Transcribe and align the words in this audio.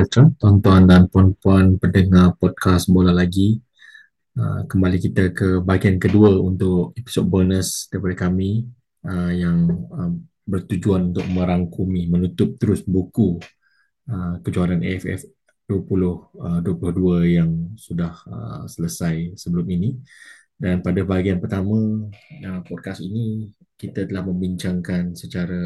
sejahtera 0.00 0.32
tuan-tuan 0.40 0.88
dan 0.88 1.12
puan-puan 1.12 1.76
pendengar 1.76 2.32
podcast 2.40 2.88
Bola 2.88 3.12
Lagi. 3.12 3.60
Uh, 4.32 4.64
kembali 4.64 4.96
kita 4.96 5.28
ke 5.36 5.60
bahagian 5.60 6.00
kedua 6.00 6.40
untuk 6.40 6.96
episod 6.96 7.28
bonus 7.28 7.84
daripada 7.92 8.24
kami 8.24 8.64
uh, 9.04 9.28
yang 9.28 9.68
uh, 9.92 10.08
bertujuan 10.48 11.12
untuk 11.12 11.28
merangkumi, 11.28 12.08
menutup 12.08 12.56
terus 12.56 12.80
buku 12.80 13.44
uh, 14.08 14.40
kejuaraan 14.40 14.80
AFF 14.80 15.28
2022 15.68 16.48
uh, 16.48 17.20
yang 17.28 17.76
sudah 17.76 18.16
uh, 18.24 18.64
selesai 18.72 19.36
sebelum 19.36 19.68
ini. 19.68 20.00
Dan 20.56 20.80
pada 20.80 21.04
bahagian 21.04 21.44
pertama 21.44 22.08
uh, 22.40 22.60
podcast 22.64 23.04
ini, 23.04 23.52
kita 23.76 24.08
telah 24.08 24.24
membincangkan 24.24 25.12
secara 25.12 25.60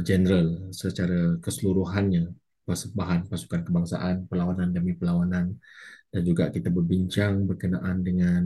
general, 0.00 0.70
secara 0.72 1.42
keseluruhannya 1.42 2.41
persembahan 2.62 3.26
pasukan 3.30 3.62
kebangsaan, 3.66 4.30
perlawanan 4.30 4.70
demi 4.70 4.94
perlawanan 4.94 5.58
dan 6.12 6.22
juga 6.22 6.52
kita 6.52 6.68
berbincang 6.68 7.48
berkenaan 7.48 8.04
dengan 8.04 8.42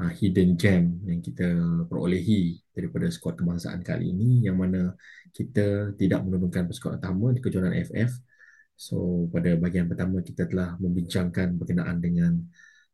uh, 0.00 0.12
hidden 0.14 0.54
gem 0.54 1.02
yang 1.06 1.20
kita 1.20 1.46
perolehi 1.90 2.62
daripada 2.70 3.06
skuad 3.10 3.38
kebangsaan 3.38 3.82
kali 3.82 4.14
ini 4.14 4.46
yang 4.46 4.56
mana 4.58 4.94
kita 5.34 5.94
tidak 5.98 6.22
menurunkan 6.22 6.70
pasukan 6.70 6.98
utama 6.98 7.34
di 7.34 7.40
kejuaraan 7.42 7.74
AFF. 7.74 8.12
So 8.74 9.26
pada 9.30 9.54
bahagian 9.54 9.86
pertama 9.86 10.22
kita 10.22 10.50
telah 10.50 10.74
membincangkan 10.82 11.54
berkenaan 11.58 11.98
dengan 12.02 12.32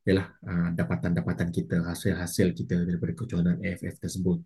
ialah 0.05 0.27
uh, 0.48 0.69
dapatan-dapatan 0.72 1.48
kita, 1.53 1.84
hasil-hasil 1.84 2.56
kita 2.56 2.88
daripada 2.88 3.12
kejuaraan 3.12 3.60
AFF 3.60 4.00
tersebut. 4.00 4.41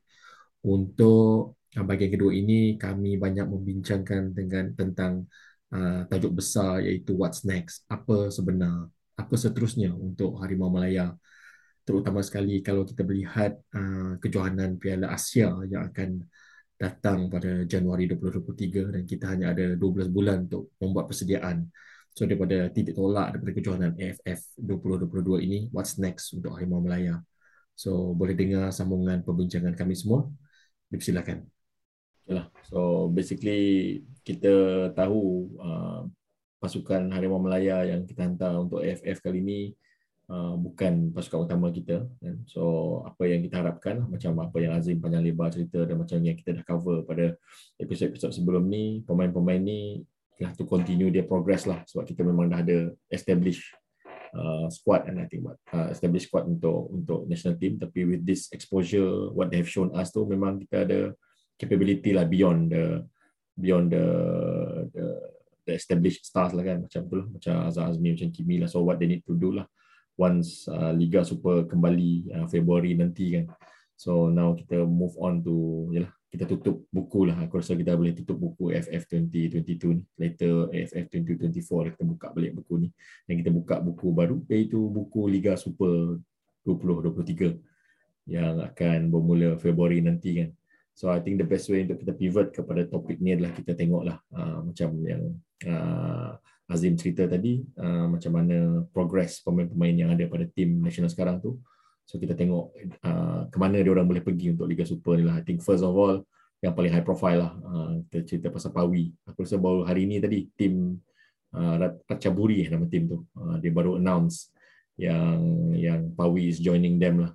Untuk 0.67 1.59
uh, 1.79 1.85
bahagian 1.87 2.11
kedua 2.19 2.33
ini 2.35 2.75
kami 2.75 3.19
banyak 3.19 3.47
membincangkan 3.47 4.35
dengan 4.35 4.75
tentang 4.75 5.31
uh, 5.73 6.05
tajuk 6.11 6.33
besar 6.37 6.85
iaitu 6.85 7.17
what's 7.17 7.47
next? 7.47 7.87
Apa 7.89 8.29
sebenar? 8.29 8.91
Apa 9.15 9.35
seterusnya 9.39 9.95
untuk 9.95 10.43
Harimau 10.43 10.69
Malaya? 10.69 11.15
Terutama 11.85 12.25
sekali 12.25 12.65
kalau 12.65 12.83
kita 12.89 13.05
melihat 13.05 13.57
uh, 13.77 14.17
kejohanan 14.19 14.81
Piala 14.81 15.13
Asia 15.13 15.53
yang 15.69 15.89
akan 15.89 16.25
datang 16.75 17.31
pada 17.31 17.63
Januari 17.65 18.11
2023 18.11 18.93
dan 18.95 19.03
kita 19.07 19.25
hanya 19.31 19.55
ada 19.55 19.79
12 19.79 20.11
bulan 20.11 20.51
untuk 20.51 20.75
membuat 20.83 21.07
persediaan. 21.13 21.71
So 22.15 22.27
daripada 22.27 22.71
titik 22.71 22.95
tolak 22.95 23.35
daripada 23.35 23.53
kejohanan 23.59 23.93
AFF 23.99 24.41
2022 24.59 25.47
ini 25.47 25.59
what's 25.75 25.99
next 25.99 26.35
untuk 26.35 26.55
Harimau 26.55 26.83
Malaya? 26.83 27.23
So 27.75 28.15
boleh 28.15 28.35
dengar 28.39 28.71
sambungan 28.71 29.23
perbincangan 29.27 29.75
kami 29.75 29.95
semua? 29.99 30.27
Dipersilakan. 30.91 31.54
So 32.69 33.11
basically 33.13 34.03
kita 34.25 34.89
tahu 34.97 35.53
uh, 35.61 36.09
pasukan 36.61 37.13
Harimau 37.13 37.41
Melaya 37.41 37.85
yang 37.85 38.09
kita 38.09 38.25
hantar 38.25 38.57
untuk 38.57 38.81
AFF 38.81 39.21
kali 39.21 39.45
ini 39.45 39.61
uh, 40.33 40.57
bukan 40.57 41.13
pasukan 41.13 41.45
utama 41.45 41.69
kita. 41.69 42.09
Kan? 42.25 42.41
So 42.49 43.05
apa 43.05 43.29
yang 43.29 43.45
kita 43.45 43.61
harapkan 43.61 44.09
macam 44.09 44.33
apa 44.41 44.57
yang 44.65 44.73
Azim 44.73 44.97
panjang 44.97 45.25
lebar 45.25 45.53
cerita 45.53 45.85
dan 45.85 46.01
macam 46.01 46.17
yang 46.25 46.37
kita 46.37 46.57
dah 46.57 46.65
cover 46.65 47.05
pada 47.05 47.37
episod-episod 47.77 48.33
sebelum 48.33 48.65
ni, 48.65 49.05
pemain-pemain 49.05 49.61
ni 49.61 50.05
telah 50.35 50.51
to 50.59 50.67
continue 50.67 51.15
dia 51.15 51.23
progress 51.23 51.63
lah 51.63 51.87
sebab 51.87 52.11
kita 52.11 52.27
memang 52.27 52.51
dah 52.51 52.59
ada 52.59 52.91
establish 53.07 53.63
uh, 54.35 54.67
squad 54.67 55.07
and 55.07 55.23
I 55.23 55.31
think 55.31 55.47
what 55.47 55.63
uh, 55.71 55.95
establish 55.95 56.27
squad 56.27 56.51
untuk 56.51 56.91
untuk 56.91 57.21
national 57.31 57.55
team 57.55 57.79
tapi 57.79 58.03
with 58.03 58.27
this 58.27 58.51
exposure 58.51 59.31
what 59.31 59.55
they 59.55 59.63
have 59.63 59.71
shown 59.71 59.95
us 59.95 60.11
tu 60.11 60.27
memang 60.27 60.59
kita 60.59 60.77
ada 60.83 61.01
capability 61.59 62.11
lah 62.13 62.27
beyond 62.27 62.71
the 62.73 63.03
beyond 63.55 63.95
the 63.95 64.07
the, 64.91 65.05
the 65.67 65.73
established 65.75 66.27
stars 66.27 66.53
lah 66.53 66.65
kan. 66.67 66.85
Macam 66.85 67.01
tu 67.07 67.15
lah. 67.19 67.27
Macam 67.31 67.55
Azhar 67.67 67.91
Azmi 67.91 68.15
macam 68.15 68.31
Kimi 68.35 68.57
lah. 68.61 68.69
So 68.69 68.83
what 68.83 68.99
they 68.99 69.09
need 69.09 69.25
to 69.27 69.35
do 69.39 69.55
lah 69.55 69.67
once 70.15 70.71
uh, 70.71 70.95
Liga 70.95 71.27
Super 71.27 71.67
kembali 71.67 72.31
uh, 72.35 72.47
Februari 72.51 72.95
nanti 72.99 73.35
kan. 73.39 73.47
So 73.95 74.27
now 74.27 74.59
kita 74.59 74.83
move 74.83 75.15
on 75.23 75.43
to 75.47 75.89
yalah 75.95 76.11
kita 76.35 76.51
tutup 76.51 76.83
buku 76.91 77.31
lah. 77.31 77.39
Aku 77.47 77.63
rasa 77.63 77.79
kita 77.79 77.95
boleh 77.95 78.11
tutup 78.11 78.35
buku 78.35 78.75
FF 78.75 79.07
2022 79.07 79.99
ni. 79.99 80.03
Later 80.19 80.67
AFF 80.75 81.07
2024 81.15 81.95
kita 81.95 82.03
buka 82.03 82.27
balik 82.35 82.59
buku 82.59 82.75
ni. 82.83 82.89
Dan 83.23 83.39
kita 83.39 83.51
buka 83.55 83.79
buku 83.79 84.11
baru 84.11 84.43
iaitu 84.51 84.83
buku 84.83 85.31
Liga 85.31 85.55
Super 85.55 86.19
2023 86.67 87.55
yang 88.25 88.57
akan 88.65 89.13
bermula 89.13 89.61
Februari 89.61 90.01
nanti 90.01 90.41
kan 90.41 90.49
So 90.95 91.11
I 91.11 91.19
think 91.19 91.43
the 91.43 91.49
best 91.49 91.67
way 91.67 91.83
untuk 91.83 91.99
kita 92.07 92.15
pivot 92.15 92.55
kepada 92.55 92.87
topik 92.87 93.19
ni 93.19 93.35
adalah 93.35 93.51
kita 93.51 93.75
tengoklah 93.75 94.15
uh, 94.31 94.63
macam 94.63 94.95
yang 95.03 95.35
uh, 95.67 96.39
Azim 96.71 96.95
cerita 96.95 97.27
tadi 97.27 97.61
uh, 97.77 98.07
macam 98.09 98.31
mana 98.31 98.87
progress 98.95 99.43
pemain-pemain 99.43 99.93
yang 100.07 100.11
ada 100.15 100.25
pada 100.31 100.47
tim 100.55 100.79
nasional 100.79 101.11
sekarang 101.11 101.43
tu. 101.43 101.59
So 102.07 102.17
kita 102.23 102.39
tengok 102.39 102.71
uh, 103.03 103.51
ke 103.51 103.57
mana 103.59 103.83
dia 103.83 103.91
orang 103.91 104.07
boleh 104.07 104.23
pergi 104.23 104.55
untuk 104.55 104.71
Liga 104.71 104.87
Super 104.87 105.19
ni 105.19 105.27
lah. 105.27 105.35
I 105.35 105.43
think 105.43 105.67
first 105.67 105.83
of 105.83 105.91
all 105.93 106.23
yang 106.63 106.73
paling 106.73 106.95
high 106.95 107.05
profile 107.05 107.43
lah 107.43 107.53
uh, 107.59 107.93
kita 108.09 108.19
cerita 108.25 108.47
pasal 108.55 108.71
Pawi. 108.71 109.11
Aku 109.27 109.43
rasa 109.43 109.59
baru 109.59 109.83
hari 109.83 110.07
ni 110.07 110.23
tadi 110.23 110.47
tim 110.55 110.95
uh, 111.53 111.75
Ratchaburi 112.07 112.71
nama 112.71 112.87
tim 112.87 113.11
tu. 113.11 113.19
Uh, 113.35 113.59
dia 113.59 113.75
baru 113.75 113.99
announce 113.99 114.55
yang 114.95 115.43
yang 115.75 116.01
Pawi 116.15 116.55
is 116.55 116.63
joining 116.63 117.03
them 117.03 117.27
lah. 117.27 117.35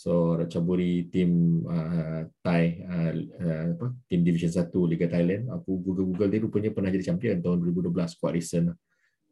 So 0.00 0.32
Ratchaburi 0.32 1.12
tim 1.12 1.60
uh, 1.68 2.24
Thai 2.40 2.88
uh, 2.88 3.12
uh, 3.36 3.64
apa 3.76 3.92
tim 4.08 4.24
Division 4.24 4.48
1 4.48 4.72
Liga 4.88 5.04
Thailand. 5.12 5.52
Aku 5.52 5.76
Google 5.76 6.08
Google 6.08 6.32
dia 6.32 6.40
rupanya 6.40 6.72
pernah 6.72 6.88
jadi 6.88 7.12
champion 7.12 7.36
tahun 7.44 7.60
2012 7.60 8.16
quite 8.16 8.32
recent. 8.40 8.72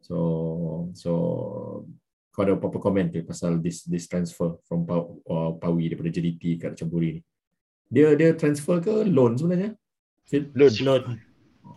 So 0.05 0.93
so 0.93 1.11
kau 2.29 2.45
ada 2.45 2.53
apa-apa 2.53 2.77
komen 2.77 3.09
tu 3.09 3.17
pasal 3.25 3.57
this 3.57 3.81
this 3.89 4.05
transfer 4.05 4.61
from 4.69 4.85
Pau, 4.85 5.17
uh, 5.25 5.57
Pawi 5.57 5.89
daripada 5.89 6.13
JDT 6.13 6.61
ke 6.61 6.65
Ratchaburi 6.69 7.17
ni? 7.17 7.21
Dia 7.89 8.13
dia 8.13 8.37
transfer 8.37 8.77
ke 8.77 9.09
loan 9.09 9.41
sebenarnya? 9.41 9.73
Loan. 10.53 10.73
Loan. 10.85 11.01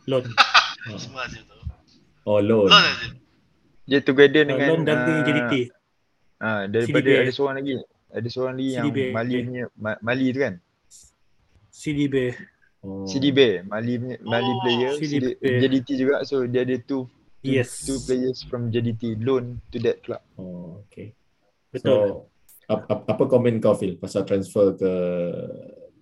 Loan. 0.05 0.25
Tu. 0.83 1.01
Oh 2.27 2.43
loan. 2.45 2.69
Loan 2.69 2.85
Dia 3.89 4.05
together 4.05 4.45
dengan 4.45 4.69
loan 4.69 4.85
dari 4.85 5.17
uh, 5.17 5.25
JDT. 5.25 5.53
Ah 6.45 6.45
uh, 6.45 6.63
daripada 6.69 7.09
CDB. 7.09 7.25
ada 7.25 7.33
seorang 7.33 7.57
lagi 7.63 7.73
ada 8.13 8.29
seorang 8.29 8.57
lagi 8.61 8.71
yang 8.77 8.85
Mali 9.17 9.35
punya 9.41 9.65
Mali 9.81 10.27
tu 10.31 10.41
kan? 10.45 10.55
CDB 11.73 12.37
oh. 12.85 13.09
CDB 13.09 13.65
Mali 13.65 13.93
punya 13.97 14.17
Mali 14.21 14.53
oh, 14.53 14.59
player. 14.61 14.93
CDB. 15.01 15.27
JDT 15.41 15.89
juga. 15.97 16.23
So 16.29 16.45
dia 16.45 16.69
ada 16.69 16.77
two 16.85 17.09
yes. 17.41 17.89
two 17.89 17.99
players 18.05 18.45
from 18.45 18.69
JDT 18.69 19.25
loan 19.25 19.59
to 19.73 19.81
that 19.81 20.05
club. 20.05 20.21
Oh 20.37 20.85
okay. 20.87 21.17
Betul. 21.73 22.29
So, 22.29 22.31
apa, 22.69 23.05
apa 23.09 23.23
komen 23.27 23.59
kau 23.59 23.75
Phil 23.75 23.97
pasal 23.97 24.29
transfer 24.29 24.77
ke 24.77 24.93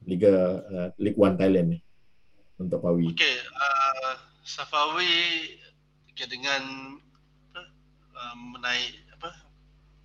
Liga 0.04 0.60
uh, 0.66 0.88
League 0.98 1.18
One 1.18 1.38
Thailand 1.38 1.78
ni 1.78 1.78
untuk 2.58 2.82
Pawi? 2.82 3.14
Okay 3.14 3.38
uh, 3.54 4.14
Safawi 4.42 5.56
dengan 6.20 6.92
uh, 8.12 8.34
menaik 8.36 8.92
apa 9.16 9.32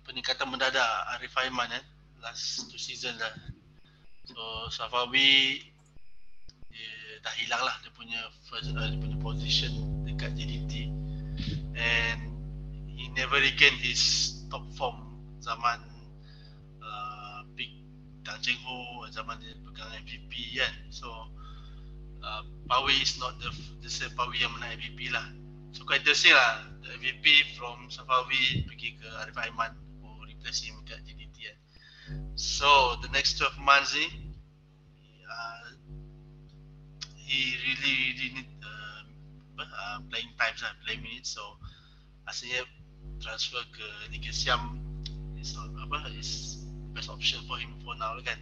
peningkatan 0.08 0.48
mendadak 0.48 0.88
Arif 1.12 1.36
Aiman 1.36 1.68
eh 1.76 1.95
last 2.26 2.66
two 2.66 2.80
season 2.82 3.14
lah. 3.22 3.30
So 4.26 4.66
Safawi 4.74 5.62
dia 6.66 7.22
dah 7.22 7.34
hilang 7.38 7.62
lah 7.62 7.78
dia 7.86 7.94
punya 7.94 8.18
first, 8.50 8.74
uh, 8.74 8.82
dia 8.82 8.98
punya 8.98 9.14
position 9.22 9.70
dekat 10.02 10.34
JDT 10.34 10.90
and 11.78 12.20
he 12.90 13.06
never 13.14 13.38
regain 13.38 13.78
his 13.78 14.34
top 14.50 14.66
form 14.74 15.14
zaman 15.38 15.78
uh, 16.82 17.46
big 17.54 17.70
Tang 18.26 18.42
Cheng 18.42 18.58
Ho 18.66 19.06
zaman 19.06 19.38
dia 19.38 19.54
pegang 19.62 19.94
MVP 20.02 20.58
kan. 20.58 20.74
So 20.90 21.30
uh, 22.26 22.42
Pawi 22.66 23.06
is 23.06 23.22
not 23.22 23.38
the 23.38 23.54
the 23.86 23.90
same 23.90 24.10
Pawi 24.18 24.42
yang 24.42 24.50
menang 24.58 24.74
MVP 24.82 25.14
lah. 25.14 25.30
So 25.70 25.86
quite 25.86 26.02
interesting 26.02 26.34
lah 26.34 26.66
the 26.82 26.90
MVP 26.98 27.54
from 27.54 27.86
Safawi 27.86 28.66
pergi 28.66 28.98
ke 28.98 29.06
Arif 29.22 29.38
Aiman 29.38 29.78
who 30.02 30.10
replace 30.26 30.66
him 30.66 30.74
kat 30.82 30.98
JDT 31.06 31.25
So 32.36 32.96
the 33.02 33.08
next 33.08 33.38
12 33.38 33.58
months 33.58 33.96
ni 33.96 34.06
uh, 35.24 35.66
he 37.16 37.56
really 37.64 37.92
really 38.12 38.28
need 38.36 38.50
uh, 38.62 39.00
uh, 39.58 39.98
playing 40.12 40.30
times 40.38 40.60
lah, 40.62 40.76
playing 40.84 41.02
minutes. 41.02 41.34
So 41.34 41.42
asalnya 42.28 42.68
transfer 43.18 43.62
ke 43.72 43.86
Liga 44.12 44.30
Siam 44.30 44.78
is 45.40 45.56
apa 45.56 46.10
is 46.14 46.62
best 46.92 47.08
option 47.08 47.40
for 47.48 47.56
him 47.56 47.74
for 47.82 47.96
now 47.96 48.16
kan. 48.20 48.38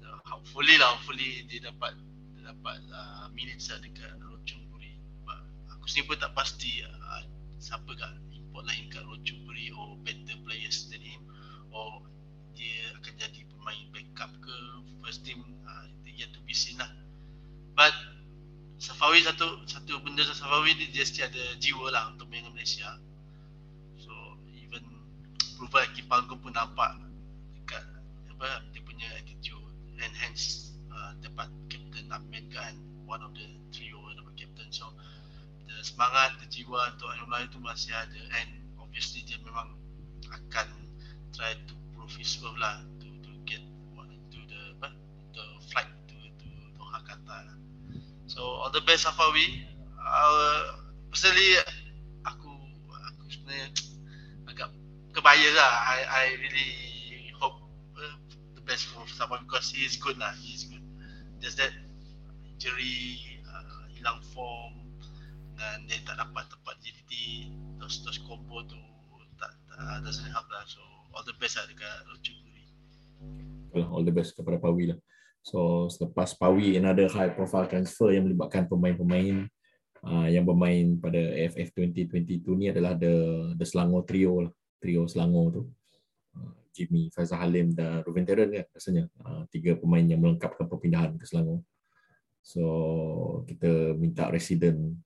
So, 0.00 0.08
hopefully 0.28 0.76
lah, 0.76 0.98
hopefully 0.98 1.44
dia 1.48 1.64
dapat 1.64 1.96
dia 2.36 2.52
dapat 2.52 2.78
uh, 2.92 3.26
minutes 3.32 3.72
lah 3.72 3.78
dekat 3.80 4.12
Rochung 4.20 4.64
Buri. 4.68 4.96
Aku 5.76 5.84
sendiri 5.88 6.14
pun 6.14 6.18
tak 6.20 6.32
pasti 6.36 6.84
uh, 6.84 7.22
siapa 7.60 7.92
kat 7.96 8.12
import 8.32 8.68
lain 8.68 8.88
kat 8.92 9.04
Rochung 9.08 9.40
Buri 9.48 9.72
or 9.72 9.96
better 10.04 10.36
players 10.44 10.88
than 10.92 11.00
him 11.00 11.24
or 11.70 12.09
dia 12.54 12.94
akan 13.00 13.14
jadi 13.16 13.40
pemain 13.50 13.84
backup 13.94 14.32
ke 14.40 14.56
first 15.04 15.26
team 15.26 15.40
uh, 15.66 15.86
yet 16.04 16.30
to 16.34 16.40
be 16.44 16.54
seen 16.54 16.76
lah. 16.76 16.90
But 17.74 17.94
Safawi 18.80 19.20
satu 19.20 19.60
satu 19.68 20.00
benda 20.00 20.24
Safawi 20.24 20.72
ni 20.72 20.88
dia 20.88 21.04
mesti 21.04 21.20
ada 21.20 21.44
jiwa 21.60 21.92
lah 21.92 22.16
untuk 22.16 22.32
main 22.32 22.40
dengan 22.40 22.56
Malaysia. 22.56 22.88
So 24.00 24.12
even 24.56 24.80
Kim 25.92 26.06
Panggung 26.08 26.40
pun 26.40 26.56
nampak 26.56 26.96
dekat 27.60 27.84
apa 28.32 28.64
dia 28.72 28.80
punya 28.80 29.04
attitude. 29.20 29.68
And 30.00 30.16
hence 30.16 30.72
uh, 30.88 31.12
dapat 31.20 31.52
Captain 31.68 32.08
Ahmed 32.08 32.48
kan 32.48 32.72
one 33.04 33.20
of 33.20 33.36
the 33.36 33.44
trio 33.68 34.00
dapat 34.16 34.48
Captain. 34.48 34.72
So 34.72 34.96
the 35.68 35.84
semangat, 35.84 36.40
the 36.40 36.48
jiwa 36.48 36.96
untuk 36.96 37.12
Anwar 37.12 37.44
itu 37.44 37.60
masih 37.60 37.92
ada. 37.92 38.22
And 38.40 38.64
obviously 38.80 39.28
dia 39.28 39.36
memang 39.44 39.76
akan 40.32 40.68
try 41.36 41.52
to 41.68 41.79
his 42.08 42.38
worth 42.40 42.56
lah 42.56 42.80
to 43.02 43.08
to 43.20 43.30
get 43.44 43.60
to 44.30 44.38
the 44.48 44.60
apa 44.78 44.88
the 45.36 45.44
flight 45.68 45.90
to 46.08 46.16
to 46.40 46.48
Doha 46.78 47.00
Qatar 47.04 47.40
lah. 47.44 47.58
So 48.30 48.40
all 48.62 48.72
the 48.72 48.84
best 48.84 49.04
Safawi. 49.04 49.66
Uh, 50.00 50.80
personally 51.12 51.60
aku 52.26 52.50
aku 52.88 53.22
sebenarnya 53.28 53.68
agak 54.48 54.68
kebaya 55.12 55.48
lah. 55.54 55.72
I 55.86 55.98
I 56.08 56.24
really 56.40 56.70
hope 57.36 57.60
uh, 57.98 58.16
the 58.56 58.62
best 58.64 58.88
for 58.90 59.04
Safawi 59.10 59.44
because 59.44 59.74
he 59.74 59.84
is 59.84 59.98
good 60.00 60.16
lah. 60.16 60.32
He 60.40 60.56
is 60.56 60.64
good. 60.68 60.82
Just 61.40 61.56
that 61.60 61.72
injury, 62.44 63.40
uh, 63.48 63.88
hilang 63.92 64.20
form 64.36 64.76
dan 65.60 65.84
dia 65.84 66.00
tak 66.04 66.16
dapat 66.16 66.48
tempat 66.48 66.74
JDT, 66.80 67.12
terus 67.76 68.00
terus 68.00 68.16
combo 68.24 68.64
tu 68.64 68.80
tak 69.36 69.52
tak 69.68 70.00
doesn't 70.04 70.28
help 70.32 70.48
lah. 70.48 70.64
So 70.64 70.80
all 71.14 71.24
the 71.26 71.36
best 71.36 71.58
lah 71.58 71.66
dekat 71.66 71.96
Rochu 72.06 72.32
Guri. 72.40 72.64
All 73.86 74.02
the 74.02 74.14
best 74.14 74.34
kepada 74.34 74.58
Pawi 74.58 74.94
lah. 74.94 74.98
So 75.40 75.88
selepas 75.88 76.36
Pawi 76.36 76.76
another 76.76 77.08
high 77.08 77.32
profile 77.32 77.66
transfer 77.66 78.12
yang 78.12 78.28
melibatkan 78.28 78.68
pemain-pemain 78.68 79.48
uh, 80.04 80.28
yang 80.28 80.44
bermain 80.44 80.96
pada 81.00 81.18
AFF 81.18 81.72
2022 81.76 82.44
ni 82.60 82.66
adalah 82.68 82.96
the 82.96 83.14
the 83.56 83.66
Selangor 83.66 84.04
trio 84.04 84.48
lah. 84.48 84.52
Trio 84.80 85.04
Selangor 85.08 85.46
tu. 85.52 85.62
Uh, 86.36 86.54
Jimmy, 86.70 87.10
Faizal 87.10 87.42
Halim 87.42 87.74
dan 87.74 88.00
Ruben 88.06 88.24
Terran 88.24 88.48
kan 88.52 88.66
rasanya. 88.72 89.04
Uh, 89.20 89.44
tiga 89.50 89.76
pemain 89.76 90.04
yang 90.04 90.20
melengkapkan 90.22 90.64
perpindahan 90.68 91.16
ke 91.18 91.24
Selangor. 91.26 91.64
So 92.40 92.62
kita 93.44 93.96
minta 94.00 94.32
resident 94.32 94.96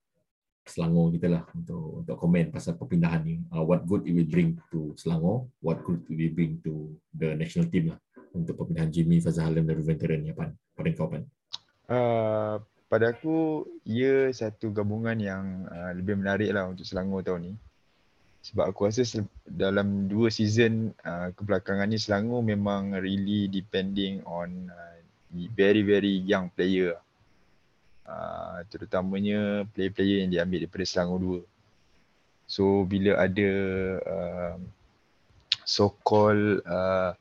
Selangor 0.65 1.13
kita 1.13 1.29
lah 1.29 1.45
untuk 1.53 2.01
untuk 2.01 2.17
komen 2.17 2.49
pasal 2.49 2.81
perpindahan 2.81 3.21
ni. 3.21 3.37
Uh, 3.53 3.61
what 3.61 3.85
good 3.85 4.09
it 4.09 4.17
will 4.17 4.29
bring 4.29 4.57
to 4.73 4.97
Selangor, 4.97 5.45
what 5.61 5.85
good 5.85 6.01
it 6.09 6.17
will 6.17 6.33
bring 6.33 6.57
to 6.65 6.89
the 7.13 7.37
national 7.37 7.69
team 7.69 7.93
lah 7.93 7.99
untuk 8.33 8.57
perpindahan 8.57 8.89
Jimmy, 8.89 9.21
Fazal 9.21 9.53
Halim 9.53 9.69
dan 9.69 9.77
Ruben 9.77 10.01
Terran 10.01 10.25
ni 10.25 10.33
Pan? 10.33 10.57
Pada 10.73 10.89
kau 10.97 11.13
Pan? 11.13 11.23
Uh, 11.85 12.57
pada 12.89 13.13
aku, 13.13 13.69
ia 13.85 14.33
satu 14.33 14.73
gabungan 14.73 15.21
yang 15.21 15.69
uh, 15.69 15.93
lebih 15.93 16.17
menarik 16.17 16.49
lah 16.49 16.73
untuk 16.73 16.89
Selangor 16.89 17.21
tahun 17.21 17.53
ni. 17.53 17.55
Sebab 18.45 18.65
aku 18.73 18.89
rasa 18.89 19.05
dalam 19.45 20.09
dua 20.09 20.29
season 20.33 20.97
uh, 21.05 21.29
kebelakangan 21.37 21.93
ni 21.93 22.01
Selangor 22.01 22.41
memang 22.41 22.97
really 22.97 23.53
depending 23.53 24.25
on 24.25 24.73
uh, 24.73 24.97
very 25.53 25.85
very 25.85 26.25
young 26.25 26.49
player. 26.57 26.97
Uh, 28.05 28.61
terutamanya 28.69 29.65
player-player 29.73 30.21
yang 30.21 30.31
diambil 30.31 30.69
daripada 30.69 30.85
Selangor 30.85 31.41
2. 31.41 31.55
So 32.45 32.85
bila 32.85 33.17
ada 33.17 33.51
uh, 34.05 34.57
so-called 35.65 36.61
uh, 36.69 37.17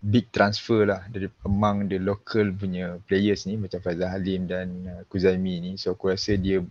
big 0.00 0.32
transfer 0.32 0.88
lah 0.88 1.04
dari 1.12 1.28
among 1.44 1.92
the 1.92 2.00
local 2.00 2.48
punya 2.56 2.96
players 3.04 3.44
ni 3.44 3.60
macam 3.60 3.84
Faizal 3.84 4.08
Halim 4.08 4.48
dan 4.48 4.72
uh, 4.88 5.02
Kuzaimi 5.12 5.60
ni. 5.60 5.72
So 5.76 5.92
aku 5.92 6.16
rasa 6.16 6.40
dia 6.40 6.64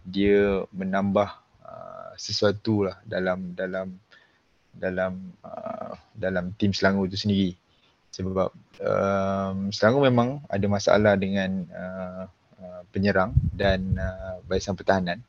dia 0.00 0.64
menambah 0.72 1.28
uh, 1.68 2.10
sesuatu 2.16 2.88
lah 2.88 2.96
dalam 3.04 3.52
dalam 3.52 3.92
dalam 4.72 5.36
uh, 5.44 5.92
dalam 6.16 6.56
tim 6.56 6.72
Selangor 6.72 7.12
tu 7.12 7.20
sendiri. 7.20 7.52
Sebab 8.08 8.48
um, 8.80 9.68
Selangor 9.68 10.08
memang 10.08 10.40
ada 10.48 10.64
masalah 10.64 11.12
dengan 11.20 11.68
Uh, 11.68 12.24
penyerang 12.96 13.36
dan 13.52 13.92
uh, 14.00 14.40
barisan 14.48 14.72
pertahanan. 14.72 15.20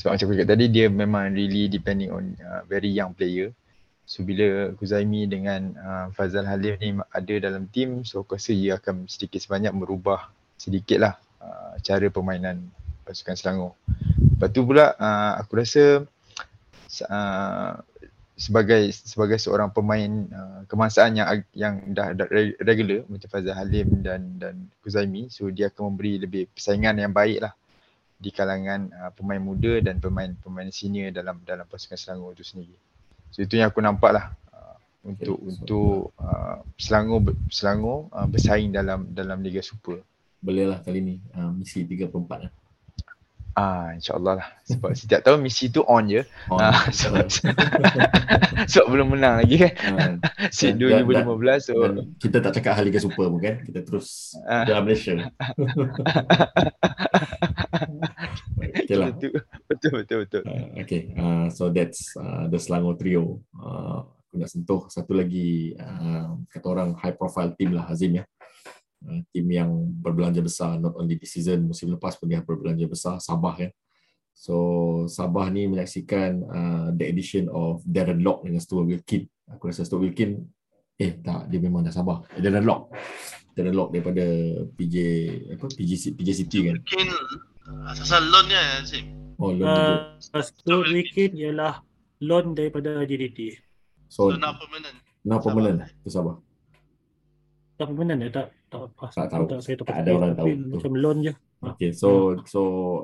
Sebab 0.00 0.16
macam 0.16 0.24
aku 0.24 0.34
cakap 0.40 0.48
tadi 0.56 0.66
dia 0.72 0.88
memang 0.88 1.36
really 1.36 1.68
depending 1.68 2.08
on 2.08 2.32
uh, 2.40 2.64
very 2.64 2.88
young 2.88 3.12
player. 3.12 3.52
So 4.08 4.24
bila 4.24 4.72
Kuzaimi 4.72 5.28
dengan 5.28 5.76
uh, 5.76 6.06
Fazal 6.16 6.48
Halim 6.48 6.80
ni 6.80 6.96
ada 7.12 7.34
dalam 7.36 7.68
team 7.68 8.08
so 8.08 8.24
aku 8.24 8.40
rasa 8.40 8.56
ia 8.56 8.80
akan 8.80 9.04
sedikit 9.04 9.44
sebanyak 9.44 9.68
merubah 9.76 10.32
sedikit 10.56 10.96
lah 11.04 11.14
uh, 11.44 11.76
cara 11.84 12.08
permainan 12.08 12.72
pasukan 13.04 13.36
Selangor. 13.36 13.72
Lepas 14.16 14.48
tu 14.56 14.64
pula 14.64 14.96
uh, 14.96 15.36
aku 15.36 15.60
rasa 15.60 16.08
uh, 17.04 17.72
sebagai 18.38 18.94
sebagai 18.94 19.34
seorang 19.42 19.74
pemain 19.74 20.30
uh, 20.30 20.62
kemasaan 20.70 21.18
yang 21.18 21.26
yang 21.50 21.74
dah, 21.90 22.14
dah 22.14 22.30
regular 22.62 23.02
macam 23.10 23.26
Fazal 23.26 23.58
Halim 23.58 23.98
dan 23.98 24.38
dan 24.38 24.54
Kuzaimi 24.78 25.26
so 25.26 25.50
dia 25.50 25.74
akan 25.74 25.90
memberi 25.92 26.22
lebih 26.22 26.46
persaingan 26.54 27.02
yang 27.02 27.10
baik 27.10 27.42
lah 27.42 27.52
di 28.14 28.30
kalangan 28.30 28.94
uh, 28.94 29.10
pemain 29.10 29.42
muda 29.42 29.82
dan 29.82 29.98
pemain-pemain 29.98 30.70
senior 30.70 31.10
dalam 31.10 31.42
dalam 31.42 31.66
pasukan 31.66 31.98
Selangor 31.98 32.38
itu 32.38 32.46
sendiri. 32.46 32.78
So 33.34 33.42
itu 33.42 33.58
yang 33.58 33.74
aku 33.74 33.82
nampak 33.82 34.10
lah 34.14 34.30
uh, 34.54 34.78
untuk 35.02 35.38
okay. 35.42 35.50
untuk 35.54 36.14
uh, 36.18 36.62
Selangor 36.78 37.34
Selangor 37.50 38.06
uh, 38.14 38.26
bersaing 38.30 38.70
dalam 38.70 39.10
dalam 39.14 39.42
Liga 39.42 39.66
Super. 39.66 39.98
Boleh 40.38 40.70
lah 40.70 40.78
kali 40.82 41.02
ni 41.02 41.16
uh, 41.34 41.50
misi 41.50 41.82
34 41.82 42.10
lah. 42.46 42.52
Ah, 43.58 43.90
insyaAllah 43.90 44.38
lah. 44.38 44.48
Sebab 44.70 44.94
setiap 44.94 45.20
tahun 45.26 45.42
misi 45.42 45.66
tu 45.66 45.82
on 45.82 46.06
je. 46.06 46.22
On. 46.46 46.62
Ah, 46.62 46.86
sebab, 46.94 47.26
sebab 48.70 48.86
belum 48.94 49.18
menang 49.18 49.42
lagi 49.42 49.66
kan. 49.66 49.74
Ah, 49.98 50.14
Sin 50.54 50.78
2015. 50.78 51.10
Dan, 51.10 51.58
so. 51.58 51.74
Dan 51.74 52.14
kita 52.22 52.38
tak 52.38 52.54
cakap 52.54 52.78
hal 52.78 52.86
Liga 52.86 53.02
Super 53.02 53.26
pun 53.26 53.42
kan. 53.42 53.58
Kita 53.66 53.82
terus 53.82 54.38
ah. 54.46 54.62
dalam 54.62 54.86
Malaysia. 54.86 55.26
okay 58.62 58.94
lah. 58.94 59.10
Betul, 59.66 59.90
betul, 60.06 60.18
betul. 60.22 60.42
Uh, 60.46 60.78
okay, 60.78 61.10
uh, 61.18 61.50
so 61.50 61.74
that's 61.74 62.14
uh, 62.14 62.46
the 62.46 62.62
Selangor 62.62 62.94
Trio. 62.94 63.42
Uh, 63.58 64.06
aku 64.06 64.38
nak 64.38 64.54
sentuh 64.54 64.86
satu 64.86 65.18
lagi 65.18 65.74
uh, 65.82 66.38
kata 66.46 66.66
orang 66.70 66.94
high 66.94 67.16
profile 67.18 67.50
team 67.58 67.74
lah 67.74 67.90
Azim 67.90 68.22
ya. 68.22 68.24
Uh, 68.98 69.22
tim 69.30 69.46
yang 69.46 69.70
berbelanja 70.02 70.42
besar 70.42 70.74
not 70.74 70.90
only 70.98 71.14
di 71.14 71.22
season 71.22 71.70
musim 71.70 71.86
lepas 71.86 72.18
pun 72.18 72.26
dia 72.26 72.42
berbelanja 72.42 72.82
besar 72.90 73.22
Sabah 73.22 73.54
ya. 73.54 73.70
So 74.34 74.54
Sabah 75.06 75.54
ni 75.54 75.70
menyaksikan 75.70 76.42
uh, 76.42 76.86
the 76.98 77.06
addition 77.06 77.46
of 77.46 77.78
Darren 77.86 78.26
Lock 78.26 78.42
dengan 78.42 78.58
Stuart 78.58 78.90
Wilkin. 78.90 79.30
Aku 79.54 79.70
rasa 79.70 79.86
Stuart 79.86 80.10
Wilkin 80.10 80.42
eh 80.98 81.14
tak 81.22 81.46
dia 81.46 81.62
memang 81.62 81.86
dah 81.86 81.94
Sabah. 81.94 82.26
Eh, 82.34 82.42
Darren 82.42 82.66
Lock. 82.66 82.90
Darren 83.54 83.78
Lock 83.78 83.94
daripada 83.94 84.26
PJ 84.74 84.96
apa 85.54 85.66
PJ 85.70 86.18
PJ 86.18 86.30
City 86.34 86.58
kan. 86.66 86.82
Wilkin 86.82 87.08
asal 87.94 88.26
loan 88.26 88.50
ya 88.50 88.82
Sim. 88.82 89.06
Oh 89.38 89.54
loan 89.54 89.70
uh, 89.70 90.18
juga. 90.18 90.42
Stuart 90.42 90.90
Wilkin 90.90 91.38
ialah 91.38 91.86
loan 92.18 92.58
daripada 92.58 93.06
JDT. 93.06 93.62
So, 94.10 94.34
so 94.34 94.42
now 94.42 94.58
permanent. 94.58 94.98
Now 95.22 95.38
permanent 95.38 95.86
ke 96.02 96.10
Sabah. 96.10 96.42
Tak 97.78 97.94
permanent 97.94 98.26
ya 98.26 98.30
tak 98.34 98.57
tak 98.68 98.92
pas 98.94 99.12
tak 99.12 99.26
tahu. 99.32 99.44
tak, 99.48 99.60
saya 99.64 99.74
tak, 99.80 99.86
tak 99.88 99.96
ada 100.04 100.10
orang 100.12 100.32
tahu. 100.36 100.48
macam 100.76 100.92
loan 100.94 101.18
je. 101.24 101.32
Okay 101.58 101.90
so 101.90 102.38
so 102.46 102.60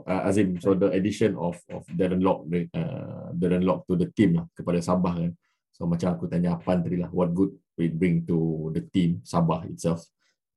uh, 0.07 0.23
Azim 0.29 0.61
so 0.63 0.79
the 0.79 0.93
addition 0.95 1.35
of 1.35 1.59
of 1.73 1.83
Darren 1.91 2.23
Lock 2.23 2.47
uh, 2.53 3.35
Darren 3.35 3.67
Lock 3.67 3.89
to 3.91 3.99
the 3.99 4.07
team 4.15 4.39
lah, 4.39 4.47
kepada 4.55 4.79
Sabah 4.79 5.17
kan. 5.19 5.33
So 5.75 5.91
macam 5.91 6.15
aku 6.15 6.31
tanya 6.31 6.55
apa 6.55 6.79
tadi 6.79 7.03
lah 7.03 7.11
what 7.11 7.35
good 7.35 7.51
we 7.75 7.91
bring 7.91 8.23
to 8.31 8.71
the 8.71 8.85
team 8.85 9.25
Sabah 9.27 9.67
itself. 9.67 10.07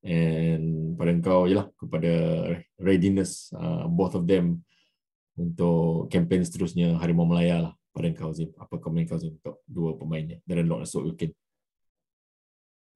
And 0.06 0.94
pada 0.94 1.10
kau 1.24 1.50
yalah 1.50 1.74
kepada 1.74 2.12
readiness 2.78 3.50
uh, 3.58 3.90
both 3.90 4.14
of 4.14 4.30
them 4.30 4.62
untuk 5.34 6.12
campaign 6.14 6.46
seterusnya 6.46 7.02
Harimau 7.02 7.26
Melaya 7.26 7.72
lah. 7.72 7.74
Pada 7.90 8.14
kau 8.14 8.30
Azim 8.30 8.54
apa 8.62 8.78
komen 8.78 9.10
kau 9.10 9.18
Azim 9.18 9.34
untuk 9.42 9.66
dua 9.66 9.98
pemainnya 9.98 10.38
Darren 10.46 10.70
Lock 10.70 10.86
dan 10.86 10.90
Sok 10.92 11.04
Wilkin 11.10 11.34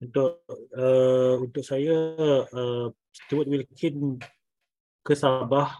untuk 0.02 0.42
uh, 0.74 1.38
untuk 1.38 1.62
saya 1.62 1.94
uh, 2.50 2.90
Stuart 3.14 3.46
Wilkin 3.46 4.18
ke 5.06 5.14
Sabah 5.14 5.78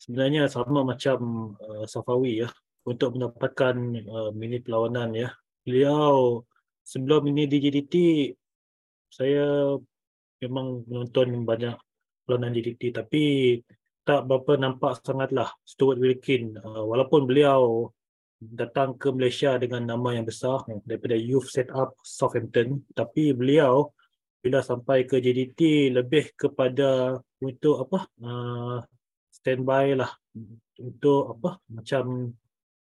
sebenarnya 0.00 0.48
sama 0.48 0.80
macam 0.80 1.52
uh, 1.60 1.84
Safawi 1.84 2.42
ya 2.42 2.48
untuk 2.88 3.14
mendapatkan 3.20 3.76
uh, 4.08 4.30
mini 4.32 4.58
perlawanan 4.64 5.12
ya. 5.12 5.28
Beliau 5.62 6.42
sebelum 6.82 7.28
ini 7.28 7.46
di 7.46 7.60
JDT 7.60 7.94
saya 9.12 9.76
memang 10.40 10.88
menonton 10.88 11.44
banyak 11.44 11.76
perlawanan 12.24 12.56
JDT 12.56 12.82
tapi 12.96 13.22
tak 14.02 14.26
berapa 14.26 14.58
nampak 14.58 14.98
sangatlah 15.04 15.52
Stuart 15.62 16.00
Wilkin 16.00 16.58
uh, 16.58 16.82
walaupun 16.82 17.28
beliau 17.28 17.92
datang 18.50 18.98
ke 18.98 19.14
Malaysia 19.14 19.54
dengan 19.54 19.86
nama 19.86 20.18
yang 20.18 20.26
besar 20.26 20.66
daripada 20.82 21.14
youth 21.14 21.46
set 21.46 21.70
up 21.70 21.94
Southampton. 22.02 22.82
Tapi 22.90 23.30
beliau 23.30 23.94
bila 24.42 24.58
sampai 24.58 25.06
ke 25.06 25.22
JDT 25.22 25.94
lebih 25.94 26.34
kepada 26.34 27.22
untuk 27.38 27.86
apa 27.86 28.10
uh, 28.26 28.78
standby 29.30 29.94
lah. 29.94 30.10
Untuk 30.82 31.38
apa 31.38 31.62
macam 31.70 32.34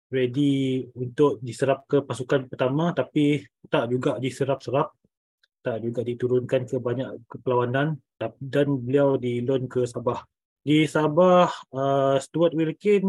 ready 0.08 0.86
untuk 0.94 1.42
diserap 1.42 1.90
ke 1.90 2.06
pasukan 2.06 2.46
pertama. 2.46 2.94
Tapi 2.94 3.42
tak 3.66 3.90
juga 3.90 4.22
diserap-serap. 4.22 4.94
Tak 5.58 5.82
juga 5.82 6.06
diturunkan 6.06 6.70
ke 6.70 6.78
banyak 6.78 7.26
kepelawanan 7.26 7.98
dan 8.38 8.66
beliau 8.78 9.18
di 9.18 9.42
loan 9.42 9.66
ke 9.66 9.82
Sabah. 9.90 10.22
Di 10.62 10.86
Sabah 10.86 11.50
uh, 11.74 12.16
Stuart 12.22 12.54
Wilkin 12.54 13.04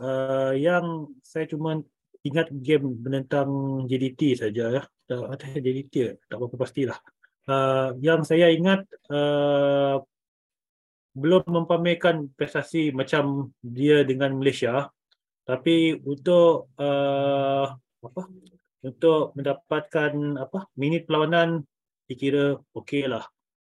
uh, 0.00 0.52
yang 0.56 1.12
saya 1.20 1.44
cuma 1.46 1.78
ingat 2.24 2.52
game 2.52 3.00
menentang 3.00 3.48
JDT 3.86 4.40
saja 4.40 4.64
ya. 4.72 4.82
Ada 5.10 5.58
JDT 5.60 6.26
tak 6.26 6.36
berapa 6.36 6.56
pastilah. 6.56 6.98
Uh, 7.48 7.96
yang 7.98 8.22
saya 8.22 8.52
ingat 8.52 8.84
uh, 9.10 10.00
belum 11.16 11.42
mempamerkan 11.50 12.30
prestasi 12.38 12.94
macam 12.94 13.50
dia 13.58 14.06
dengan 14.06 14.38
Malaysia 14.38 14.86
tapi 15.42 15.98
untuk 16.06 16.70
uh, 16.78 17.66
apa? 18.00 18.22
Untuk 18.80 19.34
mendapatkan 19.36 20.12
apa? 20.40 20.70
Minit 20.78 21.04
perlawanan 21.10 21.66
dikira 22.06 22.54
okeylah 22.72 23.26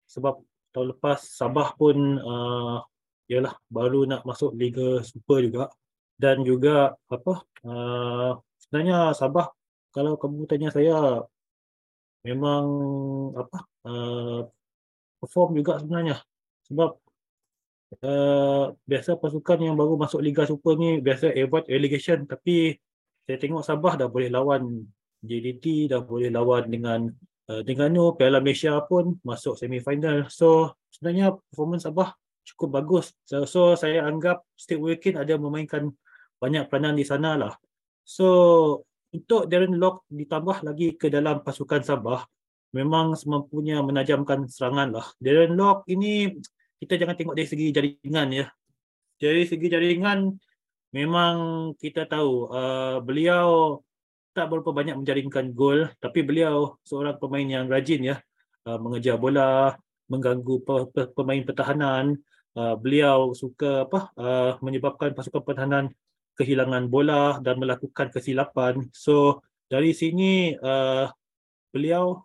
sebab 0.08 0.40
tahun 0.72 0.96
lepas 0.96 1.20
Sabah 1.20 1.76
pun 1.76 2.16
uh, 2.16 2.80
ialah 3.28 3.54
baru 3.68 4.08
nak 4.08 4.22
masuk 4.24 4.54
Liga 4.54 5.02
Super 5.04 5.44
juga 5.44 5.66
dan 6.16 6.40
juga 6.42 6.96
apa 7.12 7.44
uh, 7.68 8.40
sebenarnya 8.60 9.12
Sabah 9.12 9.52
kalau 9.92 10.16
kamu 10.20 10.44
tanya 10.48 10.68
saya 10.72 11.24
memang 12.26 12.64
apa 13.38 13.58
uh, 13.86 14.40
perform 15.22 15.56
juga 15.56 15.80
sebenarnya. 15.80 16.20
Sebab 16.66 16.90
uh, 18.02 18.64
biasa 18.74 19.16
pasukan 19.16 19.58
yang 19.62 19.76
baru 19.78 19.94
masuk 19.96 20.20
Liga 20.20 20.44
Super 20.44 20.74
ni 20.76 20.98
biasa 21.00 21.32
avoid 21.32 21.70
relegation. 21.70 22.26
Tapi 22.26 22.76
saya 23.24 23.36
tengok 23.40 23.62
Sabah 23.64 23.94
dah 23.96 24.08
boleh 24.10 24.28
lawan 24.28 24.84
JDT 25.24 25.90
dah 25.90 26.04
boleh 26.04 26.28
lawan 26.28 26.68
dengan 26.68 27.00
uh, 27.48 27.62
dengan 27.64 27.88
no 27.94 28.14
Piala 28.18 28.42
Malaysia 28.44 28.76
pun 28.84 29.16
masuk 29.24 29.56
semi 29.56 29.80
final 29.80 30.28
so 30.28 30.76
sebenarnya 30.92 31.34
performance 31.50 31.88
Sabah 31.88 32.12
cukup 32.46 32.68
bagus. 32.78 33.10
So, 33.26 33.42
so 33.48 33.60
saya 33.74 34.06
anggap 34.06 34.46
Steve 34.54 34.78
Wilkin 34.78 35.18
ada 35.18 35.34
memainkan 35.34 35.90
banyak 36.38 36.68
peranan 36.68 36.94
di 36.96 37.04
sana 37.04 37.34
lah 37.36 37.54
so 38.04 38.28
untuk 39.14 39.48
Darren 39.48 39.76
Lock 39.80 40.04
ditambah 40.12 40.66
lagi 40.66 40.94
ke 40.94 41.08
dalam 41.08 41.40
pasukan 41.40 41.80
Sabah 41.80 42.26
memang 42.76 43.16
semampunya 43.16 43.80
menajamkan 43.80 44.44
serangan 44.50 44.92
lah 45.00 45.06
Darren 45.22 45.56
Lock 45.56 45.88
ini 45.88 46.36
kita 46.76 47.00
jangan 47.00 47.16
tengok 47.16 47.34
dari 47.36 47.48
segi 47.48 47.66
jaringan 47.72 48.28
ya. 48.32 48.46
Dari 49.16 49.42
segi 49.48 49.66
jaringan 49.72 50.36
memang 50.92 51.36
kita 51.80 52.04
tahu 52.04 52.52
uh, 52.52 53.00
beliau 53.00 53.80
tak 54.36 54.52
berapa 54.52 54.68
banyak 54.68 55.00
menjaringkan 55.00 55.56
gol 55.56 55.88
tapi 55.96 56.20
beliau 56.20 56.76
seorang 56.84 57.16
pemain 57.16 57.48
yang 57.48 57.66
rajin 57.72 58.12
ya 58.12 58.16
uh, 58.68 58.76
mengejar 58.76 59.16
bola, 59.16 59.72
mengganggu 60.12 60.54
pe- 60.60 60.88
pe- 60.92 61.10
pemain 61.16 61.40
pertahanan. 61.42 62.20
Uh, 62.56 62.72
beliau 62.72 63.36
suka 63.36 63.84
apa 63.84 64.08
uh, 64.16 64.56
menyebabkan 64.64 65.12
pasukan 65.12 65.44
pertahanan 65.44 65.92
kehilangan 66.36 66.86
bola 66.92 67.40
dan 67.40 67.56
melakukan 67.58 68.12
kesilapan. 68.12 68.84
So 68.92 69.40
dari 69.66 69.96
sini 69.96 70.54
uh, 70.60 71.08
beliau 71.72 72.22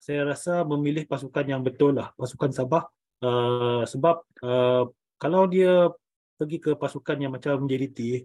saya 0.00 0.28
rasa 0.28 0.62
memilih 0.68 1.08
pasukan 1.08 1.44
yang 1.48 1.64
betul 1.64 1.96
lah, 1.96 2.12
pasukan 2.16 2.52
Sabah 2.52 2.84
Uh, 3.20 3.84
sebab 3.84 4.24
uh, 4.40 4.88
kalau 5.20 5.44
dia 5.44 5.92
pergi 6.40 6.56
ke 6.56 6.72
pasukan 6.72 7.20
yang 7.20 7.36
macam 7.36 7.68
JDT, 7.68 8.24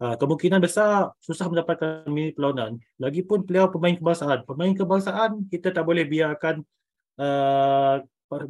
uh, 0.00 0.16
kemungkinan 0.16 0.64
besar 0.64 1.12
susah 1.20 1.52
mendapatkan 1.52 2.08
minit 2.08 2.40
perlawanan. 2.40 2.80
Lagipun 2.96 3.44
beliau 3.44 3.68
pemain 3.68 3.92
kebangsaan. 3.92 4.48
Pemain 4.48 4.72
kebangsaan 4.72 5.44
kita 5.52 5.76
tak 5.76 5.84
boleh 5.84 6.08
biarkan 6.08 6.64
uh, 7.20 8.00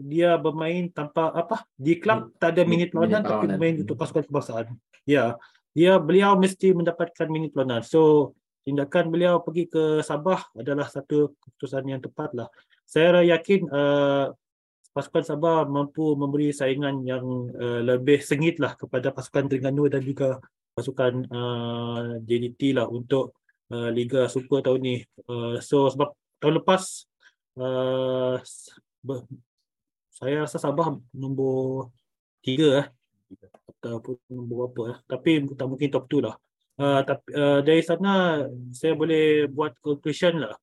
dia 0.06 0.38
bermain 0.38 0.92
tanpa 0.94 1.34
apa 1.34 1.64
di 1.74 1.98
klub 1.98 2.36
tak 2.36 2.54
ada 2.54 2.62
minit 2.62 2.94
perlawanan 2.94 3.26
tapi 3.26 3.50
bermain 3.50 3.82
untuk 3.82 3.98
pasukan 3.98 4.30
kebangsaan. 4.30 4.66
Ya, 5.02 5.34
dia 5.70 5.98
beliau 6.02 6.34
mesti 6.34 6.74
mendapatkan 6.74 7.28
minit 7.30 7.54
perlawanan. 7.54 7.86
So 7.86 8.34
tindakan 8.66 9.08
beliau 9.08 9.40
pergi 9.40 9.70
ke 9.70 10.04
Sabah 10.04 10.50
adalah 10.58 10.86
satu 10.90 11.32
keputusan 11.38 11.84
yang 11.86 12.00
tepat 12.02 12.34
lah. 12.34 12.48
Saya 12.84 13.22
yakin 13.22 13.70
uh, 13.70 14.34
pasukan 14.90 15.24
Sabah 15.24 15.64
mampu 15.70 16.18
memberi 16.18 16.50
saingan 16.50 17.06
yang 17.06 17.24
uh, 17.54 17.80
lebih 17.86 18.18
sengit 18.18 18.58
lah 18.58 18.74
kepada 18.74 19.14
pasukan 19.14 19.46
Terengganu 19.46 19.86
dan 19.86 20.02
juga 20.02 20.42
pasukan 20.74 21.12
uh, 21.30 22.18
eh, 22.18 22.24
JDT 22.26 22.78
lah 22.78 22.86
untuk 22.86 23.38
uh, 23.70 23.90
Liga 23.90 24.26
Super 24.26 24.62
tahun 24.66 24.80
ni. 24.82 24.96
Uh, 25.26 25.62
so 25.62 25.86
sebab 25.86 26.14
tahun 26.42 26.62
lepas 26.62 26.82
uh, 27.58 28.36
saya 30.10 30.34
rasa 30.44 30.58
Sabah 30.58 30.98
nombor 31.14 31.94
tiga 32.42 32.84
eh. 32.84 32.86
Ataupun 33.78 34.18
nombor 34.26 34.74
apa 34.74 34.82
eh. 34.90 34.98
tapi 35.06 35.30
tak 35.54 35.66
mungkin 35.70 35.88
top 35.92 36.06
2 36.10 36.26
lah. 36.26 36.36
Uh, 36.80 37.04
tapi 37.04 37.28
uh, 37.36 37.60
dari 37.60 37.82
sana 37.84 38.40
saya 38.72 38.96
boleh 38.96 39.44
buat 39.52 39.76
conclusion 39.84 40.40
lah 40.40 40.56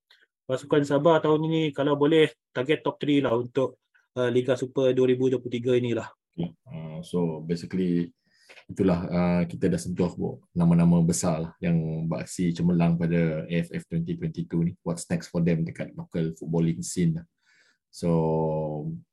pasukan 0.47 0.87
Sabah 0.87 1.19
tahun 1.19 1.43
ini 1.51 1.61
kalau 1.75 1.99
boleh 1.99 2.31
target 2.55 2.79
top 2.79 2.95
3 3.03 3.27
lah 3.27 3.35
untuk 3.35 3.83
uh, 4.15 4.31
Liga 4.31 4.55
Super 4.55 4.95
2023 4.95 5.83
inilah. 5.83 6.07
Okay. 6.33 6.55
Uh, 6.63 7.03
so 7.03 7.43
basically 7.43 8.15
itulah 8.67 9.03
uh, 9.11 9.43
kita 9.43 9.67
dah 9.67 9.79
sentuh 9.79 10.11
bu, 10.15 10.39
nama-nama 10.55 11.03
besar 11.03 11.43
lah 11.43 11.51
yang 11.59 12.07
beraksi 12.07 12.55
cemerlang 12.55 12.95
pada 12.95 13.43
AFF 13.51 13.91
2022 13.91 14.67
ni. 14.67 14.73
What's 14.87 15.03
next 15.11 15.27
for 15.27 15.43
them 15.43 15.67
dekat 15.67 15.91
local 15.99 16.31
footballing 16.39 16.79
scene 16.79 17.19
lah. 17.19 17.25
So 17.91 18.09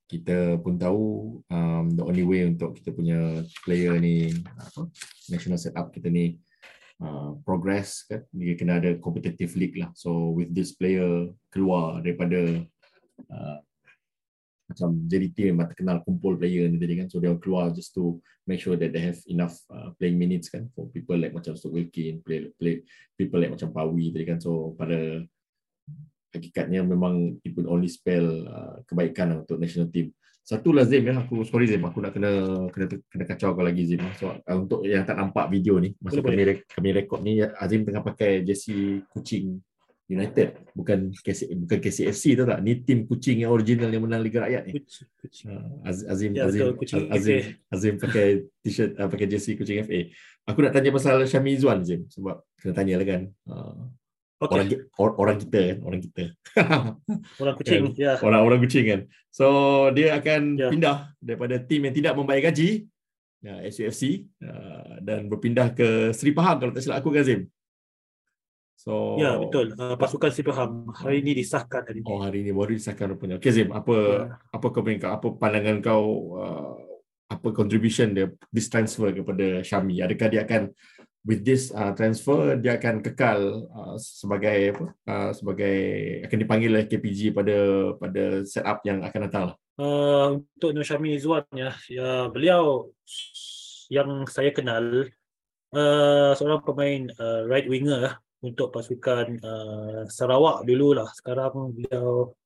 kita 0.04 0.60
pun 0.60 0.76
tahu 0.76 1.38
um, 1.48 1.96
the 1.96 2.04
only 2.04 2.24
way 2.24 2.44
untuk 2.44 2.76
kita 2.76 2.92
punya 2.92 3.40
player 3.64 3.96
ni 3.96 4.30
apa, 4.56 4.88
national 5.32 5.56
setup 5.56 5.88
kita 5.90 6.12
ni 6.12 6.36
uh, 7.00 7.34
progress 7.42 8.04
kan 8.04 8.20
dia 8.30 8.54
kena 8.54 8.78
ada 8.78 9.00
competitive 9.00 9.56
league 9.56 9.80
lah. 9.80 9.90
So 9.96 10.36
with 10.36 10.52
this 10.52 10.76
player 10.76 11.32
keluar 11.48 12.04
daripada 12.04 12.62
uh, 13.32 13.58
macam 14.64 14.96
JDT 15.08 15.52
memang 15.52 15.68
terkenal 15.72 16.00
kumpul 16.04 16.40
player 16.40 16.66
ni 16.68 16.80
tadi 16.80 16.96
kan 16.96 17.06
so 17.08 17.20
dia 17.20 17.36
keluar 17.36 17.68
just 17.70 17.92
to 17.92 18.16
make 18.48 18.60
sure 18.60 18.76
that 18.76 18.92
they 18.92 19.00
have 19.00 19.20
enough 19.28 19.56
uh, 19.72 19.92
playing 19.96 20.16
minutes 20.16 20.52
kan 20.52 20.68
for 20.72 20.88
people 20.92 21.16
like 21.16 21.32
macam 21.32 21.56
Stoke 21.56 21.76
Wilkin 21.80 22.20
play, 22.24 22.48
play 22.60 22.84
people 23.16 23.40
like 23.40 23.52
macam 23.52 23.72
Pawi 23.72 24.12
tadi 24.12 24.24
kan. 24.28 24.38
So 24.40 24.76
pada 24.76 25.24
hakikatnya 26.34 26.82
memang 26.82 27.38
it 27.46 27.54
would 27.54 27.70
only 27.70 27.86
spell 27.86 28.26
uh, 28.44 28.82
kebaikan 28.84 29.30
lah 29.30 29.38
untuk 29.46 29.62
national 29.62 29.88
team. 29.88 30.10
Satu 30.44 30.76
lah 30.76 30.84
Zim 30.84 31.08
ya. 31.08 31.16
Aku 31.24 31.40
sorry 31.46 31.64
Zim 31.64 31.80
aku 31.88 32.04
nak 32.04 32.12
kena 32.12 32.30
kena 32.68 32.86
kena 33.08 33.24
kacau 33.24 33.56
kau 33.56 33.64
lagi 33.64 33.88
Zim 33.88 34.02
so 34.20 34.28
uh, 34.28 34.56
untuk 34.58 34.84
yang 34.84 35.06
tak 35.08 35.16
nampak 35.16 35.48
video 35.48 35.80
ni 35.80 35.96
masa 36.02 36.20
kami, 36.20 36.60
kami 36.68 36.88
rekod 36.92 37.24
ni 37.24 37.40
Azim 37.40 37.86
tengah 37.86 38.04
pakai 38.04 38.44
jersey 38.44 39.00
kucing 39.08 39.62
United 40.04 40.68
bukan 40.76 41.16
KC, 41.16 41.48
bukan 41.64 41.80
KCFC 41.80 42.36
tu 42.36 42.44
tak? 42.44 42.60
Ni 42.60 42.76
tim 42.84 43.08
kucing 43.08 43.40
yang 43.40 43.56
original 43.56 43.88
yang 43.88 44.04
menang 44.04 44.20
Liga 44.20 44.44
Rakyat 44.44 44.68
ni. 44.68 44.84
Kucing, 44.84 45.08
kucing. 45.16 45.48
Uh, 45.48 45.88
Azim 45.88 46.36
ya, 46.36 46.44
Azim 46.44 46.76
kucing 46.76 47.08
Azim, 47.08 47.40
Azim 47.72 47.94
pakai 47.96 48.44
t-shirt 48.60 49.00
uh, 49.00 49.08
pakai 49.08 49.26
jersey 49.32 49.56
kucing 49.56 49.80
FA 49.80 50.12
aku 50.44 50.58
nak 50.60 50.72
tanya 50.76 50.92
pasal 50.92 51.24
Syami 51.24 51.56
Zuan 51.56 51.80
Azim 51.80 52.04
sebab 52.12 52.44
kena 52.60 52.72
tanya 52.76 52.94
lah 53.00 53.06
kan. 53.08 53.22
Uh, 53.48 53.88
okay. 54.40 54.54
orang 54.54 54.66
or, 54.98 55.08
orang 55.20 55.36
kita 55.38 55.60
kan 55.60 55.78
orang 55.84 56.00
kita 56.02 56.24
orang 57.42 57.54
kucing 57.58 57.80
kan? 57.82 57.92
ya 57.94 58.12
orang 58.22 58.40
orang 58.42 58.58
kucing 58.62 58.84
kan 58.86 59.00
so 59.30 59.46
dia 59.94 60.16
akan 60.18 60.40
ya. 60.58 60.68
pindah 60.70 60.96
daripada 61.18 61.56
tim 61.62 61.86
yang 61.86 61.94
tidak 61.94 62.12
membayar 62.14 62.50
gaji 62.50 62.86
uh, 63.46 63.60
SUFC 63.68 64.26
uh, 64.42 64.98
dan 65.02 65.26
berpindah 65.30 65.72
ke 65.74 66.10
Seri 66.16 66.32
Pahang 66.34 66.58
kalau 66.62 66.72
tak 66.74 66.82
silap 66.82 67.02
aku 67.02 67.14
kan 67.14 67.22
Azim 67.22 67.42
So 68.84 69.16
Ya 69.16 69.38
betul. 69.38 69.72
Uh, 69.78 69.96
pasukan 69.96 70.28
si 70.28 70.42
faham 70.44 70.90
hari 70.92 71.24
ini 71.24 71.40
disahkan 71.40 71.88
hari 71.88 72.02
ini. 72.02 72.06
Oh 72.10 72.20
hari 72.20 72.44
ini 72.44 72.50
baru 72.52 72.76
disahkan 72.76 73.16
rupanya. 73.16 73.40
Okey 73.40 73.52
Zim, 73.54 73.68
apa 73.72 73.96
yeah. 73.96 74.36
apa 74.52 74.66
kau 74.68 74.82
kau 74.84 75.10
apa 75.14 75.26
pandangan 75.40 75.76
kau 75.80 76.04
uh, 76.36 76.76
apa 77.30 77.48
contribution 77.56 78.12
dia 78.12 78.28
this 78.52 78.68
transfer 78.68 79.08
kepada 79.14 79.64
Syami? 79.64 80.04
Adakah 80.04 80.28
dia 80.28 80.44
akan 80.44 80.68
with 81.24 81.40
this 81.42 81.72
uh, 81.72 81.96
transfer 81.96 82.54
dia 82.60 82.76
akan 82.76 83.00
kekal 83.00 83.66
uh, 83.72 83.96
sebagai 83.96 84.76
apa? 84.76 84.84
Uh, 85.08 85.30
sebagai 85.32 85.76
akan 86.28 86.38
dipanggil 86.38 86.70
oleh 86.70 86.86
KPG 86.86 87.32
pada 87.32 87.58
pada 87.96 88.24
setup 88.44 88.84
yang 88.84 89.00
akan 89.00 89.20
datang 89.26 89.44
lah. 89.50 89.56
Uh, 89.74 90.38
untuk 90.54 90.70
Nur 90.70 90.86
Syami 90.86 91.18
Zuan 91.18 91.42
ya, 91.50 91.74
ya 91.90 92.30
beliau 92.30 92.94
yang 93.90 94.22
saya 94.30 94.54
kenal 94.54 95.10
uh, 95.74 96.30
seorang 96.36 96.62
pemain 96.62 97.10
uh, 97.18 97.42
right 97.50 97.66
winger 97.66 98.20
untuk 98.44 98.70
pasukan 98.70 99.40
uh, 99.40 100.04
Sarawak 100.06 100.68
dulu 100.68 100.94
lah. 100.94 101.08
Sekarang 101.16 101.72
beliau 101.72 102.36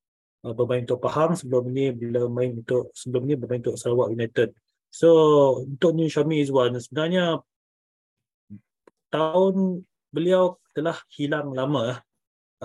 uh, 0.47 0.55
bermain 0.55 0.87
untuk 0.87 1.03
Pahang. 1.03 1.35
Sebelum 1.35 1.69
ni 1.69 1.91
beliau 1.91 2.31
main 2.31 2.63
untuk 2.63 2.95
sebelum 2.95 3.27
ni 3.27 3.35
bermain 3.35 3.61
untuk 3.61 3.77
Sarawak 3.77 4.15
United. 4.15 4.55
So 4.89 5.11
untuk 5.67 5.93
New 5.93 6.09
Syami 6.09 6.41
Izwan 6.47 6.79
sebenarnya 6.81 7.43
tahun 9.09 9.85
beliau 10.13 10.57
telah 10.73 10.97
hilang 11.13 11.53
lama 11.53 12.01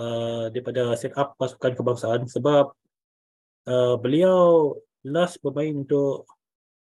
uh, 0.00 0.48
daripada 0.48 0.94
set 0.96 1.12
up 1.18 1.36
pasukan 1.36 1.76
kebangsaan 1.76 2.24
sebab 2.30 2.72
uh, 3.68 3.94
beliau 4.00 4.72
last 5.04 5.40
bermain 5.44 5.84
untuk 5.84 6.24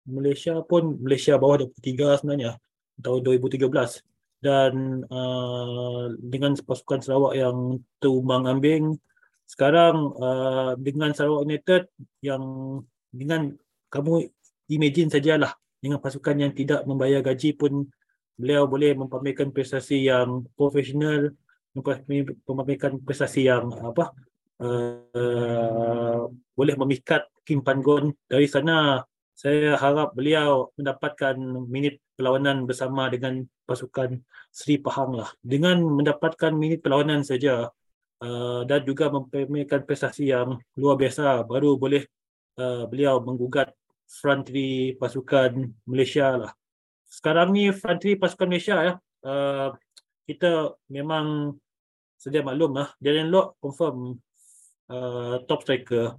Malaysia 0.06 0.58
pun 0.66 0.98
Malaysia 0.98 1.38
bawah 1.38 1.66
23 1.66 2.22
sebenarnya 2.22 2.58
tahun 2.98 3.20
2013 3.22 3.66
dan 4.42 5.06
uh, 5.06 6.10
dengan 6.18 6.58
pasukan 6.58 6.98
Sarawak 6.98 7.38
yang 7.38 7.78
terumbang 8.02 8.50
ambing 8.50 8.98
sekarang 9.46 10.10
uh, 10.18 10.74
dengan 10.78 11.14
Sarawak 11.14 11.46
United 11.46 11.82
yang 12.22 12.42
dengan 13.14 13.54
kamu 13.92 14.26
imagine 14.72 15.10
sajalah 15.12 15.54
dengan 15.78 16.02
pasukan 16.02 16.34
yang 16.38 16.52
tidak 16.54 16.82
membayar 16.86 17.22
gaji 17.22 17.54
pun 17.54 17.86
beliau 18.36 18.64
boleh 18.66 18.96
mempamerkan 18.96 19.52
prestasi 19.52 20.08
yang 20.10 20.46
profesional 20.56 21.32
memamerkan 21.72 23.00
prestasi 23.00 23.48
yang 23.48 23.72
apa 23.80 24.12
uh, 24.60 26.28
boleh 26.52 26.74
memikat 26.76 27.24
Kim 27.42 27.64
Pan 27.64 27.80
Gon 27.80 28.12
dari 28.28 28.44
sana 28.44 29.00
saya 29.32 29.74
harap 29.74 30.14
beliau 30.14 30.70
mendapatkan 30.78 31.34
minit 31.66 31.98
perlawanan 32.14 32.68
bersama 32.68 33.08
dengan 33.10 33.42
pasukan 33.66 34.20
Sri 34.52 34.78
Pahang 34.78 35.18
lah. 35.18 35.32
Dengan 35.42 35.82
mendapatkan 35.82 36.52
minit 36.54 36.84
perlawanan 36.84 37.24
saja 37.24 37.72
uh, 38.22 38.60
dan 38.68 38.80
juga 38.86 39.10
mempermainkan 39.10 39.82
prestasi 39.82 40.30
yang 40.30 40.60
luar 40.78 40.94
biasa 41.00 41.42
baru 41.48 41.74
boleh 41.74 42.06
uh, 42.60 42.84
beliau 42.86 43.18
menggugat 43.24 43.72
front 44.06 44.44
three 44.46 44.94
pasukan 45.00 45.72
Malaysia 45.88 46.36
lah. 46.36 46.52
Sekarang 47.12 47.52
ni 47.52 47.68
front 47.76 48.00
three 48.00 48.16
pasukan 48.16 48.48
Malaysia 48.48 48.76
ya. 48.80 48.94
Uh, 49.20 49.76
kita 50.24 50.72
memang 50.88 51.52
sedia 52.16 52.40
maklum 52.40 52.72
lah. 52.72 52.88
Darren 52.96 53.28
Lock 53.28 53.60
confirm 53.60 54.16
uh, 54.88 55.44
top 55.44 55.60
striker. 55.60 56.16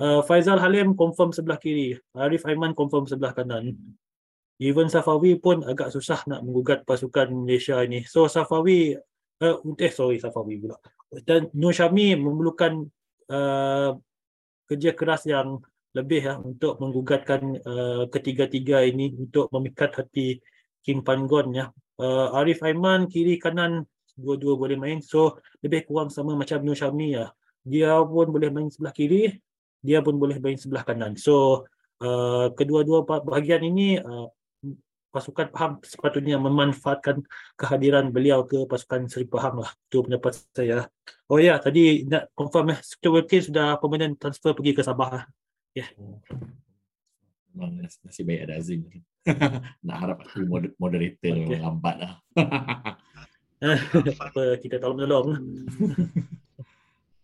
Uh, 0.00 0.24
Faizal 0.24 0.56
Halim 0.56 0.96
confirm 0.96 1.36
sebelah 1.36 1.60
kiri. 1.60 1.92
Arif 2.16 2.48
Aiman 2.48 2.72
confirm 2.72 3.04
sebelah 3.04 3.36
kanan. 3.36 3.76
Even 4.56 4.88
Safawi 4.88 5.36
pun 5.36 5.60
agak 5.60 5.92
susah 5.92 6.24
nak 6.24 6.40
menggugat 6.40 6.88
pasukan 6.88 7.28
Malaysia 7.28 7.84
ini. 7.84 8.08
So 8.08 8.24
Safawi, 8.24 8.96
uh, 9.44 9.56
eh 9.76 9.92
sorry 9.92 10.16
Safawi 10.24 10.56
pula. 10.56 10.80
Dan 11.28 11.52
Nur 11.52 11.76
Syami 11.76 12.16
memerlukan 12.16 12.88
uh, 13.28 13.92
kerja 14.64 14.90
keras 14.96 15.28
yang 15.28 15.60
lebih 15.94 16.20
ya 16.26 16.34
untuk 16.42 16.82
menggugatkan 16.82 17.40
uh, 17.62 18.02
ketiga-tiga 18.10 18.82
ini 18.82 19.14
untuk 19.14 19.46
memikat 19.54 19.94
hati 19.94 20.42
Kim 20.82 21.06
Pan 21.06 21.24
Gon 21.30 21.54
ya. 21.54 21.70
Uh, 21.94 22.34
Arif 22.34 22.60
Aiman 22.66 23.06
kiri 23.06 23.38
kanan 23.38 23.86
dua-dua 24.18 24.58
boleh 24.58 24.74
main. 24.74 24.98
So 24.98 25.38
lebih 25.62 25.86
kurang 25.86 26.10
sama 26.10 26.34
macam 26.34 26.60
Nur 26.66 26.74
Syami 26.74 27.14
ya. 27.14 27.30
Dia 27.62 27.96
pun 28.02 28.28
boleh 28.28 28.50
main 28.50 28.68
sebelah 28.68 28.92
kiri, 28.92 29.38
dia 29.80 30.02
pun 30.04 30.18
boleh 30.18 30.36
main 30.42 30.58
sebelah 30.58 30.82
kanan. 30.82 31.14
So 31.14 31.64
uh, 32.02 32.50
kedua-dua 32.52 33.06
bahagian 33.06 33.62
ini 33.62 34.02
uh, 34.02 34.28
pasukan 35.14 35.54
Pahang 35.54 35.78
sepatutnya 35.86 36.42
memanfaatkan 36.42 37.22
kehadiran 37.54 38.10
beliau 38.10 38.42
ke 38.42 38.66
pasukan 38.66 39.06
Seri 39.06 39.30
Pahang 39.30 39.62
lah. 39.62 39.70
Itu 39.86 40.02
pendapat 40.02 40.42
saya. 40.50 40.90
Oh 41.30 41.38
ya, 41.38 41.62
tadi 41.62 42.02
nak 42.02 42.34
confirm 42.34 42.74
eh, 42.74 42.78
Victor 42.82 43.10
Wilkins 43.14 43.46
sudah 43.46 43.78
permanent 43.78 44.18
transfer 44.18 44.50
pergi 44.50 44.74
ke 44.74 44.82
Sabah 44.82 45.08
lah. 45.14 45.24
Ya. 45.74 45.90
Yeah. 45.90 45.90
Memang 47.54 47.82
nasib 47.82 48.26
baik 48.26 48.46
ada 48.46 48.54
Azim. 48.58 48.86
nak 49.86 49.96
harap 49.98 50.18
aku 50.22 50.46
moderator 50.78 51.34
okay. 51.34 51.58
lambat 51.58 51.96
lah. 51.98 52.12
Apa 54.30 54.58
kita 54.62 54.78
tolong 54.78 55.02
menolong. 55.02 55.28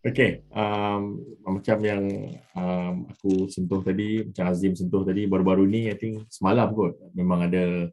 Okay, 0.00 0.48
um, 0.56 1.20
macam 1.44 1.76
yang 1.84 2.32
um, 2.56 3.04
aku 3.12 3.52
sentuh 3.52 3.84
tadi, 3.84 4.24
macam 4.24 4.48
Azim 4.48 4.72
sentuh 4.72 5.04
tadi, 5.04 5.28
baru-baru 5.28 5.68
ni 5.68 5.92
I 5.92 5.96
think 6.00 6.24
semalam 6.32 6.72
kot 6.72 6.96
memang 7.12 7.44
ada 7.44 7.92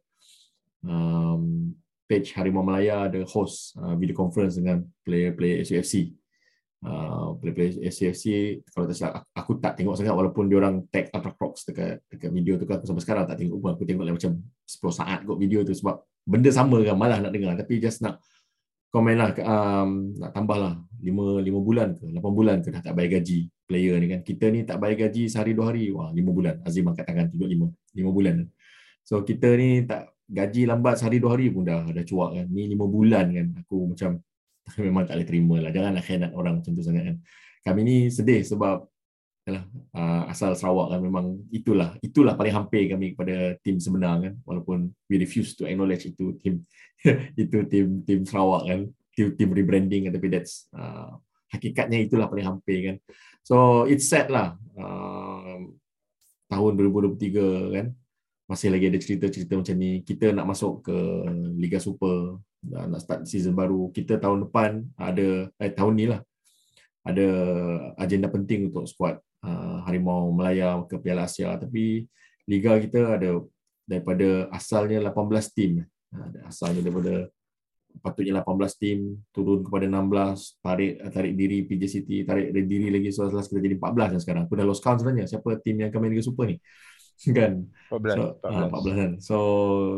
um, 0.88 1.76
page 2.08 2.32
Harimau 2.32 2.64
Melaya 2.64 3.12
ada 3.12 3.28
host 3.28 3.76
uh, 3.76 3.92
video 4.00 4.16
conference 4.16 4.56
dengan 4.56 4.88
player-player 5.04 5.68
SUFC. 5.68 6.16
Uh, 6.78 7.34
player-player 7.42 7.90
SUFC, 7.90 8.62
kalau 8.70 8.86
tak 8.86 8.96
silap, 8.96 9.26
aku 9.34 9.58
tak 9.58 9.82
tengok 9.82 9.98
sangat 9.98 10.14
walaupun 10.14 10.46
diorang 10.46 10.86
tag 10.94 11.10
Ultra 11.10 11.34
Crocs 11.34 11.66
dekat, 11.66 12.06
dekat 12.06 12.30
video 12.30 12.54
tu 12.54 12.70
kan, 12.70 12.78
aku 12.78 12.86
sampai 12.86 13.02
sekarang 13.02 13.26
tak 13.26 13.42
tengok 13.42 13.58
pun, 13.58 13.70
aku 13.74 13.82
tengok 13.82 14.06
lah 14.06 14.14
macam 14.14 14.38
10 14.62 14.94
saat 14.94 15.20
kot 15.26 15.42
video 15.42 15.66
tu 15.66 15.74
sebab 15.74 16.06
benda 16.22 16.54
sama 16.54 16.78
kan, 16.86 16.94
malah 16.94 17.18
nak 17.18 17.34
dengar. 17.34 17.58
Tapi 17.58 17.82
just 17.82 18.06
nak 18.06 18.22
komen 18.92 19.16
lah 19.20 19.30
um, 19.44 20.16
nak 20.18 20.32
tambah 20.32 20.58
lah. 20.58 20.74
5, 20.98 21.46
5 21.46 21.62
bulan 21.62 21.94
ke 21.94 22.06
8 22.10 22.18
bulan 22.18 22.58
ke 22.66 22.74
dah 22.74 22.82
tak 22.82 22.94
bayar 22.98 23.22
gaji 23.22 23.46
player 23.70 23.96
ni 24.02 24.08
kan. 24.10 24.22
Kita 24.26 24.46
ni 24.50 24.66
tak 24.66 24.78
bayar 24.82 25.08
gaji 25.08 25.30
sehari 25.30 25.54
dua 25.54 25.70
hari. 25.70 25.94
Wah 25.94 26.10
5 26.10 26.18
bulan. 26.26 26.56
Azim 26.66 26.88
angkat 26.90 27.06
tangan 27.06 27.30
tunjuk 27.30 27.46
5 27.46 28.02
5 28.02 28.18
bulan. 28.18 28.36
So 29.06 29.22
kita 29.22 29.54
ni 29.54 29.86
tak 29.86 30.10
gaji 30.26 30.66
lambat 30.66 30.98
sehari 31.00 31.22
dua 31.22 31.38
hari 31.38 31.54
pun 31.54 31.68
dah 31.68 31.86
dah 31.86 32.04
cuak 32.04 32.30
kan. 32.42 32.46
Ni 32.50 32.64
5 32.74 32.90
bulan 32.90 33.26
kan 33.30 33.48
aku 33.62 33.78
macam 33.94 34.12
memang 34.76 35.08
tak 35.08 35.16
boleh 35.20 35.28
terima 35.28 35.56
lah. 35.64 35.72
Janganlah 35.72 36.04
khianat 36.04 36.32
orang 36.36 36.54
macam 36.60 36.72
tu 36.76 36.84
sangat 36.84 37.04
kan. 37.14 37.18
Kami 37.64 37.80
ni 37.84 37.98
sedih 38.08 38.44
sebab 38.44 38.88
yalah, 39.48 39.64
uh, 39.96 40.24
asal 40.28 40.52
Sarawak 40.60 40.92
kan 40.96 41.00
memang 41.00 41.40
itulah 41.52 41.96
itulah 42.04 42.36
paling 42.36 42.52
hampir 42.52 42.92
kami 42.92 43.16
kepada 43.16 43.56
tim 43.64 43.80
sebenar 43.80 44.20
kan. 44.20 44.34
Walaupun 44.44 44.92
we 45.08 45.16
refuse 45.20 45.56
to 45.56 45.64
acknowledge 45.68 46.08
itu 46.08 46.36
tim 46.44 46.64
itu 47.42 47.58
tim 47.68 48.04
tim 48.04 48.20
Sarawak 48.28 48.68
kan. 48.68 48.82
Tim 49.16 49.34
tim 49.34 49.50
rebranding 49.50 50.08
kan 50.10 50.14
tapi 50.14 50.28
that's 50.30 50.68
uh, 50.76 51.16
hakikatnya 51.52 52.06
itulah 52.06 52.28
paling 52.28 52.46
hampir 52.46 52.78
kan. 52.92 52.96
So 53.48 53.88
it's 53.88 54.12
sad 54.12 54.28
lah 54.28 54.60
uh, 54.76 55.64
tahun 56.52 56.72
2023 56.80 57.76
kan 57.76 57.88
masih 58.48 58.72
lagi 58.72 58.88
ada 58.88 59.00
cerita-cerita 59.00 59.54
macam 59.60 59.76
ni. 59.76 60.02
Kita 60.02 60.32
nak 60.32 60.48
masuk 60.48 60.88
ke 60.88 60.98
Liga 61.60 61.78
Super 61.84 62.40
nak 62.64 63.00
start 63.04 63.28
season 63.28 63.54
baru. 63.54 63.92
Kita 63.92 64.18
tahun 64.18 64.48
depan 64.48 64.88
ada 64.96 65.52
eh 65.60 65.72
tahun 65.76 65.94
ni 66.00 66.06
lah 66.10 66.24
ada 67.08 67.28
agenda 67.96 68.28
penting 68.28 68.68
untuk 68.68 68.84
squad 68.84 69.16
uh, 69.44 69.84
Harimau 69.88 70.32
Melaya 70.36 70.76
ke 70.88 71.00
Piala 71.00 71.28
Asia. 71.28 71.56
Tapi 71.56 72.04
liga 72.48 72.76
kita 72.80 73.20
ada 73.20 73.40
daripada 73.88 74.52
asalnya 74.52 75.00
18 75.00 75.56
tim. 75.56 75.84
Uh, 76.12 76.28
asalnya 76.48 76.84
daripada 76.84 77.32
patutnya 77.98 78.44
18 78.46 78.78
tim 78.78 79.00
turun 79.34 79.66
kepada 79.66 79.90
16 79.90 80.62
tarik 80.62 80.94
tarik 81.10 81.34
diri 81.34 81.66
PJ 81.66 81.84
City 81.90 82.22
tarik 82.22 82.54
diri 82.54 82.94
lagi 82.94 83.10
so 83.10 83.26
last 83.26 83.50
kita 83.50 83.64
jadi 83.64 83.76
14 83.80 84.14
dan 84.16 84.20
sekarang. 84.20 84.42
Aku 84.48 84.56
dah 84.60 84.68
lost 84.68 84.84
count 84.84 85.00
sebenarnya 85.00 85.28
siapa 85.32 85.60
tim 85.64 85.80
yang 85.80 85.90
akan 85.92 86.00
main 86.04 86.12
Liga 86.12 86.24
Super 86.28 86.46
ni 86.52 86.58
kan? 87.38 87.66
14 87.90 88.14
so, 88.14 88.24
14. 88.44 88.46
Uh, 88.46 88.68
14 88.94 89.02
kan? 89.02 89.12
So 89.24 89.38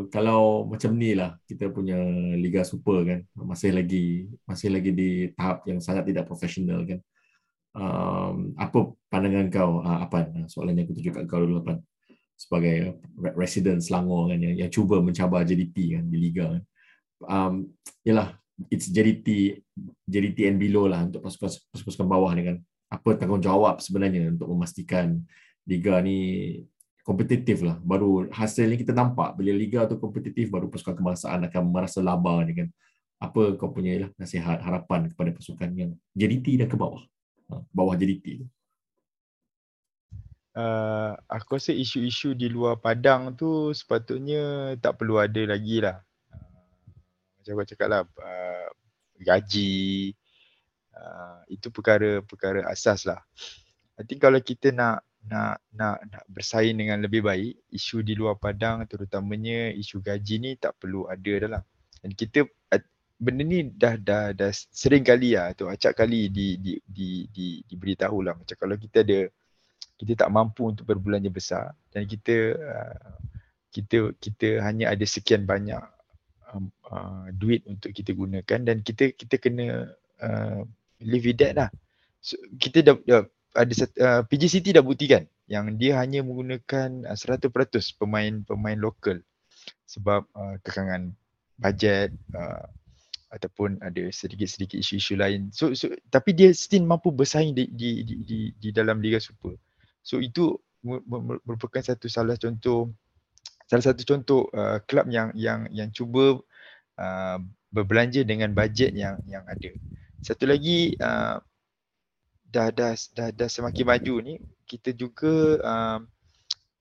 kalau 0.08 0.64
macam 0.64 0.96
ni 0.96 1.12
lah 1.12 1.36
kita 1.44 1.68
punya 1.68 1.98
Liga 2.38 2.64
Super 2.64 3.04
kan? 3.04 3.20
Masih 3.36 3.76
lagi 3.76 4.30
masih 4.48 4.68
lagi 4.72 4.90
di 4.94 5.10
tahap 5.36 5.66
yang 5.68 5.82
sangat 5.82 6.08
tidak 6.08 6.24
profesional 6.24 6.86
kan? 6.86 7.00
Um, 7.70 8.56
apa 8.58 8.98
pandangan 9.06 9.46
kau 9.46 9.78
uh, 9.78 10.02
apa 10.02 10.26
soalan 10.50 10.74
yang 10.74 10.90
aku 10.90 10.98
tunjuk 10.98 11.14
kat 11.14 11.26
kau 11.30 11.38
dulu 11.38 11.62
apa 11.62 11.78
sebagai 12.34 12.98
resident 13.38 13.78
Selangor 13.78 14.34
kan 14.34 14.42
yang, 14.42 14.66
yang 14.66 14.70
cuba 14.72 14.98
mencabar 14.98 15.44
JDT 15.44 16.00
kan 16.00 16.04
di 16.08 16.18
liga 16.18 16.56
kan? 16.56 16.62
Um, 17.28 17.54
yalah 18.00 18.32
it's 18.72 18.88
JDT 18.88 19.60
JDT 20.08 20.48
and 20.48 20.56
below 20.56 20.88
lah 20.88 21.04
untuk 21.04 21.20
pasukan-pasukan 21.20 22.08
bawah 22.08 22.32
ni 22.32 22.48
kan? 22.48 22.56
Apa 22.90 23.14
tanggungjawab 23.14 23.78
sebenarnya 23.78 24.34
untuk 24.34 24.50
memastikan 24.50 25.20
liga 25.68 26.02
ni 26.02 26.18
kompetitif 27.06 27.64
lah 27.64 27.76
baru 27.80 28.28
hasilnya 28.28 28.76
kita 28.76 28.92
nampak 28.92 29.34
bila 29.38 29.50
liga 29.56 29.88
tu 29.88 29.96
kompetitif 29.96 30.52
baru 30.52 30.68
pasukan 30.68 30.96
kebangsaan 31.00 31.40
akan 31.48 31.62
merasa 31.72 31.98
laba 32.04 32.44
ni 32.44 32.52
kan 32.54 32.68
apa 33.20 33.56
kau 33.60 33.68
punya 33.68 34.08
lah 34.08 34.10
nasihat 34.16 34.60
harapan 34.64 35.12
kepada 35.12 35.30
pasukan 35.36 35.68
yang 35.76 35.90
JDT 36.16 36.64
dan 36.64 36.68
ke 36.68 36.76
bawah 36.76 37.04
bawah 37.74 37.94
JDT 37.98 38.44
tu? 38.44 38.46
Uh, 40.50 41.14
aku 41.30 41.62
rasa 41.62 41.70
isu-isu 41.70 42.34
di 42.34 42.50
luar 42.50 42.74
padang 42.82 43.30
tu 43.38 43.70
sepatutnya 43.70 44.74
tak 44.82 44.98
perlu 44.98 45.22
ada 45.22 45.46
lagi 45.46 45.78
lah. 45.78 46.02
Uh, 46.34 46.90
macam 47.38 47.52
aku 47.54 47.70
cakap 47.70 47.88
lah, 47.88 48.02
uh, 48.02 48.68
gaji, 49.22 50.10
uh, 50.98 51.38
itu 51.46 51.70
perkara-perkara 51.70 52.66
asas 52.66 53.06
lah. 53.06 53.22
Nanti 53.94 54.18
kalau 54.18 54.42
kita 54.42 54.74
nak 54.74 55.06
nak 55.28 55.60
nak 55.76 56.00
nak 56.08 56.24
bersaing 56.32 56.80
dengan 56.80 57.04
lebih 57.04 57.20
baik, 57.26 57.68
isu 57.74 58.00
di 58.00 58.16
luar 58.16 58.40
padang 58.40 58.86
terutamanya 58.88 59.68
isu 59.74 60.00
gaji 60.00 60.36
ni 60.40 60.50
tak 60.56 60.78
perlu 60.80 61.04
ada 61.10 61.32
dalam. 61.36 61.62
Dan 62.00 62.16
kita 62.16 62.48
benda 63.20 63.44
ni 63.44 63.68
dah 63.68 64.00
dah 64.00 64.32
dah 64.32 64.48
sering 64.72 65.04
kali 65.04 65.36
lah 65.36 65.52
tu 65.52 65.68
acak 65.68 65.92
kali 65.92 66.32
di 66.32 66.56
di 66.56 66.80
di 66.88 67.28
di 67.28 67.60
diberitahu 67.68 68.24
lah 68.24 68.32
macam 68.32 68.56
kalau 68.56 68.80
kita 68.80 69.04
ada 69.04 69.28
kita 70.00 70.24
tak 70.24 70.32
mampu 70.32 70.72
untuk 70.72 70.88
berbelanja 70.88 71.28
besar 71.28 71.76
dan 71.92 72.08
kita 72.08 72.56
uh, 72.56 73.12
kita 73.68 74.16
kita 74.16 74.64
hanya 74.64 74.88
ada 74.88 75.04
sekian 75.04 75.44
banyak 75.44 75.84
um, 76.56 76.72
uh, 76.88 77.28
duit 77.36 77.60
untuk 77.68 77.92
kita 77.92 78.16
gunakan 78.16 78.60
dan 78.64 78.80
kita 78.80 79.12
kita 79.12 79.36
kena 79.36 79.92
uh, 80.24 80.64
live 81.04 81.28
with 81.28 81.38
that 81.44 81.52
lah. 81.60 81.70
So, 82.24 82.40
kita 82.56 82.84
dah, 82.84 82.96
dah 83.04 83.24
ada 83.54 83.72
uh, 83.98 84.22
PGCT 84.26 84.76
dah 84.76 84.84
buktikan 84.84 85.26
yang 85.50 85.74
dia 85.74 85.98
hanya 85.98 86.22
menggunakan 86.22 87.06
uh, 87.06 87.16
100% 87.18 87.50
pemain-pemain 87.98 88.78
lokal 88.78 89.18
sebab 89.86 90.22
uh, 90.38 90.56
kekangan 90.62 91.10
bajet 91.58 92.14
uh, 92.32 92.64
ataupun 93.30 93.78
ada 93.82 94.10
sedikit-sedikit 94.10 94.78
isu-isu 94.78 95.14
lain. 95.14 95.54
So, 95.54 95.74
so 95.74 95.90
tapi 96.10 96.34
dia 96.34 96.50
still 96.50 96.86
mampu 96.86 97.14
bersaing 97.14 97.54
di 97.54 97.70
di 97.70 98.02
di 98.02 98.14
di, 98.26 98.38
di 98.58 98.68
dalam 98.74 98.98
Liga 98.98 99.22
Super. 99.22 99.54
So 100.02 100.18
itu 100.18 100.58
merupakan 101.46 101.82
satu 101.84 102.08
salah 102.08 102.34
contoh 102.40 102.90
salah 103.68 103.84
satu 103.84 104.02
contoh 104.02 104.50
uh, 104.50 104.82
kelab 104.88 105.06
yang 105.12 105.30
yang 105.38 105.68
yang 105.70 105.88
cuba 105.94 106.42
uh, 106.98 107.38
berbelanja 107.70 108.26
dengan 108.26 108.50
bajet 108.50 108.90
yang 108.98 109.22
yang 109.30 109.46
ada. 109.46 109.70
Satu 110.26 110.50
lagi 110.50 110.98
uh, 110.98 111.38
dah, 112.50 112.68
dah 112.74 112.92
dah 113.14 113.28
dah 113.30 113.48
semakin 113.48 113.86
maju 113.86 114.14
ni 114.20 114.34
kita 114.66 114.90
juga 114.90 115.58
uh, 115.62 116.00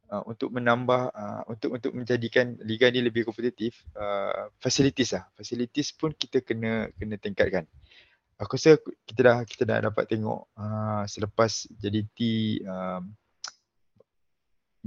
uh, 0.09 0.23
untuk 0.25 0.49
menambah 0.49 1.13
uh, 1.13 1.41
untuk 1.49 1.77
untuk 1.77 1.91
menjadikan 1.93 2.57
liga 2.65 2.89
ni 2.89 3.05
lebih 3.05 3.25
kompetitif 3.25 3.85
uh, 3.93 4.49
facilities 4.57 5.13
lah. 5.13 5.29
Facilities 5.37 5.93
pun 5.93 6.11
kita 6.13 6.41
kena 6.41 6.89
kena 6.97 7.15
tingkatkan. 7.21 7.69
Aku 8.39 8.55
rasa 8.55 8.79
kita 9.05 9.21
dah 9.21 9.37
kita 9.45 9.63
dah 9.67 9.77
dapat 9.91 10.09
tengok 10.09 10.49
uh, 10.57 11.03
selepas 11.05 11.69
jadi 11.77 12.01
T 12.15 12.19
uh, 12.65 13.03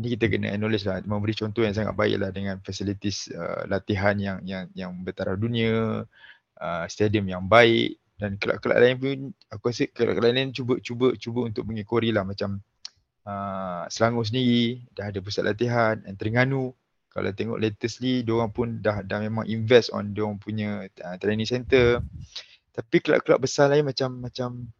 ni 0.00 0.16
kita 0.16 0.26
kena 0.32 0.56
acknowledge 0.56 0.88
lah 0.88 1.04
memberi 1.04 1.36
contoh 1.36 1.60
yang 1.60 1.76
sangat 1.76 1.92
baik 1.92 2.16
lah 2.16 2.32
dengan 2.32 2.56
facilities 2.64 3.28
uh, 3.28 3.68
latihan 3.68 4.16
yang 4.16 4.38
yang 4.42 4.64
yang 4.72 4.90
bertaraf 5.04 5.36
dunia 5.36 6.08
uh, 6.56 6.84
stadium 6.88 7.28
yang 7.28 7.44
baik 7.44 8.01
dan 8.22 8.38
kelab-kelab 8.38 8.78
lain 8.78 8.96
pun 9.02 9.18
aku 9.50 9.74
rasa 9.74 9.90
kelab-kelab 9.90 10.30
lain 10.30 10.54
cuba 10.54 10.78
cuba 10.78 11.10
cuba 11.18 11.50
untuk 11.50 11.66
mengikori 11.66 12.14
lah. 12.14 12.22
Macam 12.22 12.62
uh, 13.26 13.82
Selangor 13.90 14.22
sendiri 14.22 14.86
dah 14.94 15.10
ada 15.10 15.18
pusat 15.18 15.42
latihan 15.42 15.98
and 16.06 16.14
Terengganu. 16.14 16.70
Kalau 17.10 17.28
tengok 17.34 17.58
latestly 17.58 18.22
diorang 18.22 18.54
pun 18.54 18.78
dah 18.78 19.02
dah 19.02 19.18
memang 19.18 19.44
invest 19.50 19.90
on 19.90 20.14
diorang 20.14 20.38
punya 20.38 20.86
uh, 21.02 21.18
training 21.18 21.50
center. 21.50 21.98
Tapi 22.70 23.02
kelab-kelab 23.02 23.42
besar 23.42 23.74
lain 23.74 23.90
macam 23.90 24.22
macam 24.22 24.70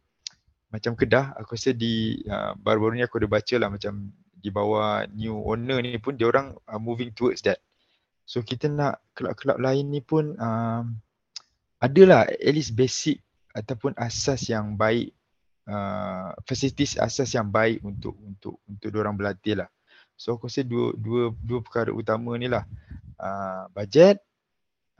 macam 0.71 0.91
Kedah 0.95 1.35
aku 1.35 1.59
rasa 1.59 1.75
di 1.75 2.23
uh, 2.25 2.55
baru-baru 2.55 2.97
ni 2.97 3.03
aku 3.03 3.19
ada 3.19 3.27
baca 3.29 3.55
lah 3.59 3.69
macam 3.69 4.09
di 4.43 4.49
bawah 4.49 5.03
new 5.11 5.35
owner 5.43 5.83
ni 5.83 5.99
pun 5.99 6.15
dia 6.15 6.31
orang 6.31 6.55
uh, 6.71 6.79
moving 6.79 7.11
towards 7.11 7.43
that. 7.43 7.59
So 8.23 8.39
kita 8.39 8.71
nak 8.71 9.03
kelab-kelab 9.19 9.59
lain 9.59 9.91
ni 9.91 9.99
pun 9.99 10.31
um, 10.39 10.95
adalah 11.83 12.23
at 12.27 12.51
least 12.55 12.75
basic 12.75 13.22
ataupun 13.53 13.93
asas 13.95 14.49
yang 14.49 14.73
baik 14.73 15.13
uh, 15.69 16.33
facilities 16.43 16.99
asas 16.99 17.31
yang 17.37 17.47
baik 17.47 17.79
untuk 17.85 18.17
untuk 18.21 18.59
untuk 18.67 18.89
orang 18.97 19.15
berlatih 19.15 19.63
lah. 19.63 19.69
So 20.17 20.37
aku 20.37 20.49
rasa 20.49 20.65
dua 20.65 20.93
dua 20.97 21.33
dua 21.41 21.59
perkara 21.61 21.89
utama 21.93 22.37
ni 22.37 22.49
lah 22.49 22.65
uh, 23.17 23.65
budget 23.73 24.21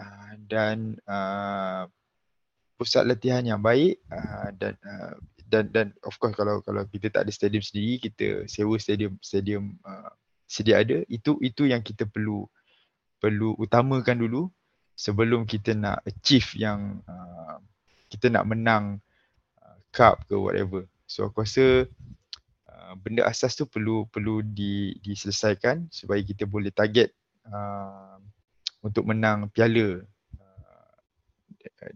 uh, 0.01 0.33
dan 0.49 0.97
uh, 1.05 1.85
pusat 2.77 3.05
latihan 3.05 3.45
yang 3.45 3.61
baik 3.61 4.01
uh, 4.09 4.49
dan 4.57 4.73
uh, 4.81 5.15
dan 5.47 5.69
dan 5.69 5.87
of 6.01 6.17
course 6.17 6.33
kalau 6.33 6.65
kalau 6.65 6.81
kita 6.89 7.13
tak 7.13 7.29
ada 7.29 7.31
stadium 7.31 7.61
sendiri 7.61 8.01
kita 8.01 8.49
sewa 8.49 8.75
stadium 8.81 9.13
stadium 9.21 9.77
uh, 9.85 10.09
sedia 10.49 10.81
ada 10.81 11.05
itu 11.05 11.37
itu 11.45 11.69
yang 11.69 11.85
kita 11.85 12.09
perlu 12.09 12.49
perlu 13.21 13.53
utamakan 13.61 14.17
dulu 14.17 14.49
sebelum 14.97 15.45
kita 15.45 15.77
nak 15.77 16.01
achieve 16.09 16.49
yang 16.57 16.99
uh, 17.05 17.61
kita 18.13 18.29
nak 18.29 18.45
menang 18.45 19.01
uh, 19.57 19.77
cup 19.89 20.21
ke 20.29 20.37
whatever. 20.37 20.85
So 21.09 21.25
aku 21.25 21.41
rasa 21.41 21.89
uh, 22.69 22.93
benda 23.01 23.25
asas 23.25 23.57
tu 23.57 23.65
perlu 23.65 24.05
perlu 24.13 24.45
di 24.45 24.93
diselesaikan 25.01 25.89
supaya 25.89 26.21
kita 26.21 26.45
boleh 26.45 26.69
target 26.69 27.09
uh, 27.49 28.21
untuk 28.85 29.09
menang 29.09 29.49
piala 29.49 30.05
uh, 30.37 30.93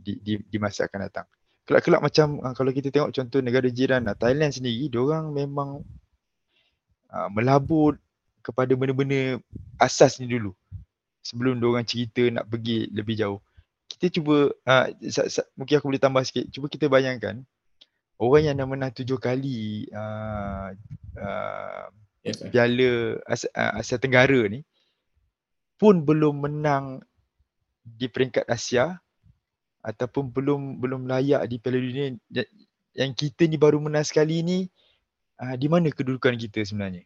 di, 0.01 0.17
di 0.25 0.41
di 0.41 0.57
masa 0.57 0.89
akan 0.89 1.05
datang. 1.05 1.29
Kelab-kelab 1.69 2.01
macam 2.01 2.41
uh, 2.41 2.53
kalau 2.57 2.73
kita 2.73 2.89
tengok 2.89 3.13
contoh 3.13 3.39
negara 3.45 3.69
jiran 3.69 4.09
uh, 4.09 4.17
Thailand 4.17 4.57
sendiri 4.57 4.89
orang 4.97 5.29
memang 5.37 5.85
uh, 7.13 7.29
melabur 7.29 8.01
kepada 8.41 8.73
benda-benda 8.73 9.37
asas 9.77 10.17
ni 10.17 10.25
dulu. 10.31 10.55
Sebelum 11.21 11.59
orang 11.59 11.83
cerita 11.83 12.23
nak 12.31 12.47
pergi 12.47 12.87
lebih 12.95 13.19
jauh 13.19 13.43
kita 13.97 14.21
cuba 14.21 14.53
uh, 14.53 14.87
sa- 15.09 15.25
sa- 15.25 15.49
mungkin 15.57 15.81
aku 15.81 15.89
boleh 15.89 16.01
tambah 16.01 16.21
sikit. 16.21 16.45
Cuba 16.53 16.69
kita 16.69 16.85
bayangkan 16.85 17.41
orang 18.21 18.43
yang 18.45 18.55
dah 18.61 18.67
menang 18.69 18.93
tujuh 18.93 19.17
kali 19.17 19.89
uh, 19.89 20.69
uh, 21.17 21.85
yes, 22.21 22.45
piala 22.53 23.17
Asia, 23.25 23.49
uh, 23.57 23.73
Asia 23.81 23.97
Tenggara 23.97 24.45
ni 24.45 24.61
pun 25.77 26.01
belum 26.05 26.45
menang 26.45 27.01
di 27.81 28.09
peringkat 28.09 28.45
Asia 28.49 28.97
ataupun 29.85 30.33
belum 30.33 30.81
belum 30.81 31.05
layak 31.07 31.45
di 31.47 31.57
Piala 31.61 31.79
Dunia 31.79 32.05
yang 32.97 33.13
kita 33.13 33.45
ni 33.45 33.55
baru 33.55 33.77
menang 33.79 34.03
sekali 34.03 34.41
ni 34.41 34.65
uh, 35.39 35.55
di 35.55 35.69
mana 35.69 35.93
kedudukan 35.93 36.35
kita 36.35 36.65
sebenarnya 36.65 37.05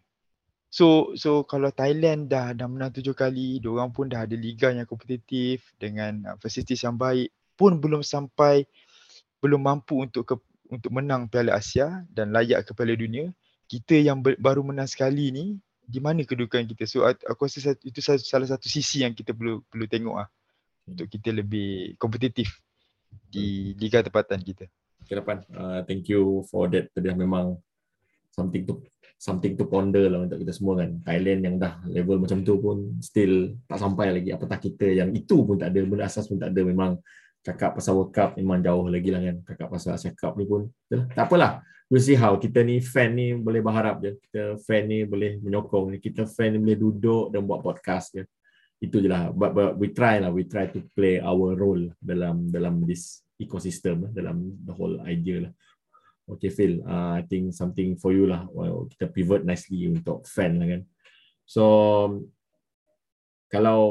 so 0.71 1.11
so 1.19 1.43
kalau 1.43 1.67
Thailand 1.69 2.31
dah 2.31 2.55
dah 2.55 2.67
menang 2.71 2.95
tujuh 2.95 3.11
kali 3.11 3.59
orang 3.67 3.91
pun 3.91 4.07
dah 4.07 4.23
ada 4.23 4.33
liga 4.39 4.71
yang 4.71 4.87
kompetitif 4.87 5.67
dengan 5.75 6.23
uh, 6.31 6.35
fasilitas 6.39 6.81
yang 6.81 6.95
baik 6.95 7.29
pun 7.59 7.77
belum 7.77 8.01
sampai 8.01 8.63
belum 9.43 9.61
mampu 9.61 10.07
untuk 10.07 10.23
ke, 10.23 10.35
untuk 10.71 10.95
menang 10.95 11.27
Piala 11.27 11.59
Asia 11.59 12.07
dan 12.07 12.31
layak 12.31 12.63
ke 12.63 12.71
Piala 12.71 12.95
Dunia 12.95 13.27
kita 13.67 13.99
yang 13.99 14.23
ber, 14.23 14.39
baru 14.39 14.63
menang 14.63 14.87
sekali 14.87 15.29
ni 15.35 15.59
di 15.83 15.99
mana 15.99 16.23
kedudukan 16.23 16.63
kita 16.71 16.87
so 16.87 17.03
aku 17.03 17.51
rasa 17.51 17.75
itu 17.83 17.99
salah 17.99 18.47
satu 18.47 18.71
sisi 18.71 19.03
yang 19.03 19.11
kita 19.11 19.35
perlu 19.35 19.59
perlu 19.67 19.85
tengok 19.91 20.15
ah 20.23 20.29
untuk 20.87 21.07
kita 21.11 21.35
lebih 21.35 21.99
kompetitif 21.99 22.63
di 23.27 23.75
liga 23.77 24.03
tempatan 24.03 24.39
kita. 24.41 24.65
Ke 25.07 25.19
depan. 25.19 25.43
Uh, 25.51 25.81
thank 25.85 26.07
you 26.07 26.45
for 26.47 26.71
that. 26.71 26.89
Tadi 26.93 27.11
memang 27.11 27.59
something 28.31 28.63
to 28.65 28.81
something 29.21 29.53
to 29.53 29.69
ponder 29.69 30.09
lah 30.09 30.25
untuk 30.25 30.41
kita 30.41 30.49
semua 30.49 30.81
kan. 30.81 30.97
Thailand 31.05 31.39
yang 31.45 31.55
dah 31.61 31.77
level 31.85 32.17
macam 32.25 32.41
tu 32.41 32.57
pun 32.57 32.97
still 32.97 33.53
tak 33.69 33.77
sampai 33.77 34.17
lagi. 34.17 34.33
Apatah 34.33 34.57
kita 34.57 34.87
yang 34.89 35.13
itu 35.13 35.45
pun 35.45 35.61
tak 35.61 35.69
ada. 35.69 35.79
Benda 35.85 36.09
asas 36.09 36.25
pun 36.25 36.41
tak 36.41 36.49
ada. 36.49 36.61
Memang 36.65 36.97
cakap 37.45 37.77
pasal 37.77 38.01
World 38.01 38.09
Cup 38.09 38.33
memang 38.33 38.65
jauh 38.65 38.89
lagi 38.89 39.13
lah 39.13 39.21
kan. 39.21 39.37
Cakap 39.45 39.67
pasal 39.69 39.93
Asia 39.93 40.11
Cup 40.17 40.33
ni 40.41 40.49
pun. 40.49 40.65
Tak 40.89 41.29
apalah. 41.29 41.61
We'll 41.85 42.01
see 42.01 42.17
how. 42.17 42.33
Kita 42.41 42.65
ni 42.65 42.81
fan 42.81 43.13
ni 43.13 43.37
boleh 43.37 43.61
berharap 43.61 44.01
je. 44.01 44.17
Kita 44.25 44.57
fan 44.57 44.89
ni 44.89 45.05
boleh 45.05 45.37
menyokong. 45.37 46.01
Kita 46.01 46.25
fan 46.25 46.57
ni 46.57 46.57
boleh 46.57 46.77
duduk 46.81 47.23
dan 47.29 47.45
buat 47.45 47.61
podcast 47.61 48.17
je 48.17 48.25
itu 48.81 48.97
je 48.97 49.07
lah 49.07 49.29
but, 49.29 49.53
but 49.53 49.77
we 49.77 49.93
try 49.93 50.17
lah 50.17 50.33
we 50.33 50.49
try 50.49 50.65
to 50.65 50.81
play 50.97 51.21
our 51.21 51.53
role 51.53 51.85
dalam 52.01 52.49
dalam 52.49 52.81
this 52.81 53.21
ecosystem 53.37 54.09
dalam 54.09 54.57
the 54.65 54.73
whole 54.73 54.97
idea 55.05 55.45
lah 55.45 55.53
okay 56.27 56.49
Phil 56.49 56.81
uh, 56.85 57.17
I 57.17 57.23
think 57.25 57.53
something 57.53 57.97
for 57.97 58.11
you 58.13 58.27
lah 58.29 58.45
well, 58.51 58.89
kita 58.91 59.09
pivot 59.09 59.45
nicely 59.45 59.87
untuk 59.89 60.25
fan 60.25 60.61
lah 60.61 60.67
kan 60.67 60.81
so 61.45 61.63
kalau 63.51 63.81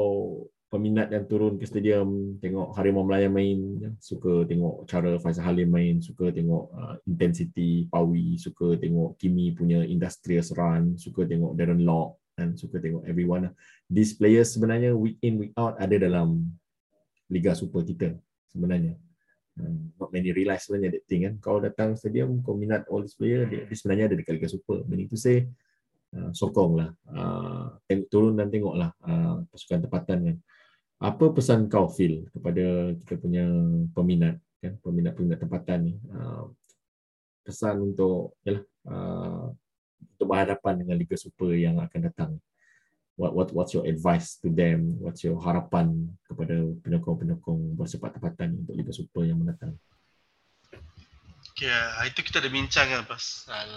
peminat 0.71 1.11
yang 1.11 1.27
turun 1.27 1.59
ke 1.59 1.67
stadium 1.67 2.39
tengok 2.39 2.71
Harimau 2.79 3.03
Melaya 3.03 3.27
main 3.27 3.75
suka 3.99 4.47
tengok 4.47 4.87
cara 4.87 5.19
Faisal 5.19 5.43
Halim 5.43 5.67
main 5.67 5.99
suka 5.99 6.31
tengok 6.31 6.71
uh, 6.71 6.95
intensity 7.03 7.91
Pawi 7.91 8.39
suka 8.39 8.79
tengok 8.79 9.19
Kimi 9.19 9.51
punya 9.51 9.83
industrious 9.83 10.55
run 10.55 10.95
suka 10.95 11.27
tengok 11.27 11.59
Darren 11.59 11.83
Lock 11.83 12.21
dan 12.39 12.55
suka 12.55 12.79
tengok 12.79 13.03
everyone 13.03 13.51
lah. 13.51 13.53
These 13.91 14.15
players 14.15 14.55
sebenarnya 14.55 14.95
week 14.95 15.19
in 15.19 15.37
week 15.43 15.53
out 15.59 15.75
ada 15.75 15.95
dalam 15.99 16.47
Liga 17.27 17.51
Super 17.51 17.83
kita 17.83 18.15
sebenarnya. 18.49 18.95
Um, 19.59 19.91
not 19.99 20.15
many 20.15 20.31
realize 20.31 20.63
sebenarnya 20.63 20.95
that 20.95 21.03
thing 21.11 21.27
kan. 21.27 21.35
Kau 21.43 21.59
datang 21.59 21.99
stadium, 21.99 22.39
kau 22.39 22.55
minat 22.55 22.87
all 22.87 23.03
these 23.03 23.17
player, 23.17 23.43
dia, 23.49 23.67
dia 23.67 23.75
sebenarnya 23.75 24.11
ada 24.11 24.15
dekat 24.15 24.33
Liga 24.39 24.47
Super. 24.47 24.87
Meaning 24.87 25.11
to 25.11 25.19
say, 25.19 25.43
uh, 26.15 26.31
sokong 26.31 26.79
lah. 26.79 26.89
Uh, 27.11 27.75
turun 28.07 28.39
dan 28.39 28.47
tengok 28.47 28.75
lah 28.79 28.89
uh, 29.03 29.43
pasukan 29.51 29.87
tempatan 29.87 30.17
kan. 30.31 30.37
Apa 31.01 31.33
pesan 31.33 31.65
kau 31.65 31.89
feel 31.89 32.29
kepada 32.29 32.93
kita 32.93 33.17
punya 33.17 33.43
peminat 33.91 34.37
kan, 34.61 34.77
peminat-peminat 34.79 35.39
tempatan 35.41 35.79
ni? 35.89 35.93
Uh, 36.13 36.47
pesan 37.41 37.81
untuk 37.91 38.37
yalah, 38.45 38.63
uh, 38.87 39.49
untuk 40.15 40.27
berhadapan 40.29 40.73
dengan 40.79 40.95
Liga 40.95 41.17
Super 41.17 41.57
yang 41.57 41.81
akan 41.81 41.99
datang. 42.05 42.31
What 43.21 43.37
what 43.37 43.53
what's 43.53 43.77
your 43.77 43.85
advice 43.85 44.41
to 44.41 44.49
them? 44.49 44.97
What's 44.97 45.21
your 45.21 45.37
harapan 45.37 46.09
kepada 46.25 46.57
penyokong-penyokong 46.81 47.77
bersepak 47.77 48.17
tempatan 48.17 48.65
untuk 48.65 48.73
Liga 48.73 48.89
Super 48.89 49.29
yang 49.29 49.37
mendatang? 49.37 49.77
Hari 51.61 52.09
itu 52.09 52.25
kita 52.25 52.41
ada 52.41 52.49
bincang 52.49 52.89
kan 52.89 53.05
pasal 53.05 53.69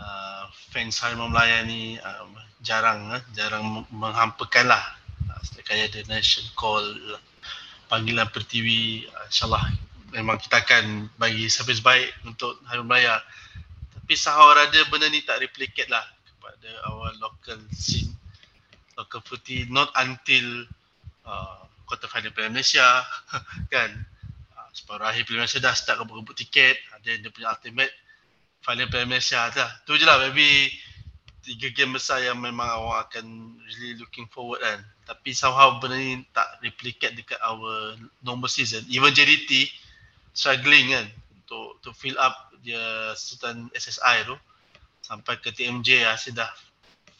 uh, 0.00 0.44
fans 0.72 0.96
Harimau 1.04 1.28
Melaya 1.28 1.60
ni 1.68 2.00
uh, 2.00 2.24
jarang 2.64 3.12
eh, 3.12 3.22
jarang 3.36 3.84
menghampakan 3.92 4.72
lah 4.72 4.80
setiap 5.44 5.72
kali 5.72 5.84
ada 5.84 6.00
nation 6.08 6.44
call 6.56 6.84
panggilan 7.88 8.28
pertiwi 8.32 9.08
insyaAllah 9.28 9.64
memang 10.12 10.36
kita 10.40 10.60
akan 10.64 11.08
bagi 11.16 11.48
servis 11.48 11.80
baik 11.80 12.12
untuk 12.24 12.60
Hari 12.68 12.80
Raya 12.84 13.20
tapi 13.96 14.14
sahur 14.16 14.56
ada 14.56 14.80
benda 14.88 15.08
ni 15.08 15.24
tak 15.24 15.40
replicate 15.40 15.88
lah 15.88 16.04
kepada 16.50 16.70
our 16.90 17.14
local 17.22 17.58
scene 17.70 18.10
local 18.98 19.22
footy 19.22 19.70
not 19.70 19.86
until 20.02 20.66
uh, 21.22 21.62
quarter 21.86 22.10
final 22.10 22.34
Piala 22.34 22.50
Malaysia 22.50 23.06
kan? 23.74 23.90
Uh, 24.58 24.68
separuh 24.74 25.06
akhir 25.06 25.30
Piala 25.30 25.46
Malaysia 25.46 25.62
dah 25.62 25.74
start 25.78 26.02
rebut-rebut 26.02 26.34
tiket 26.34 26.74
ada 26.98 27.06
dia 27.06 27.30
punya 27.30 27.54
ultimate 27.54 27.94
final 28.66 28.90
Piala 28.90 29.06
Malaysia 29.06 29.46
lah. 29.46 29.70
Tu 29.86 29.94
je 29.94 30.04
lah 30.04 30.18
maybe 30.18 30.74
tiga 31.40 31.72
game 31.72 31.96
besar 31.96 32.20
yang 32.20 32.36
memang 32.36 32.68
awak 32.68 33.08
akan 33.08 33.56
really 33.64 33.96
looking 33.96 34.26
forward 34.28 34.60
kan. 34.60 34.82
Tapi 35.06 35.32
somehow 35.32 35.78
benda 35.78 35.96
ni 35.96 36.20
tak 36.34 36.60
replicate 36.60 37.14
dekat 37.16 37.40
our 37.40 37.94
normal 38.20 38.50
season. 38.50 38.84
Even 38.90 39.14
JDT 39.14 39.70
struggling 40.34 40.92
kan 40.92 41.06
untuk 41.40 41.80
to 41.80 41.90
fill 41.96 42.18
up 42.20 42.52
dia 42.60 43.16
Sultan 43.16 43.72
SSI 43.72 44.28
tu 44.28 44.36
sampai 45.00 45.40
ke 45.40 45.50
TMJ 45.52 46.06
ya 46.06 46.14
dah 46.36 46.50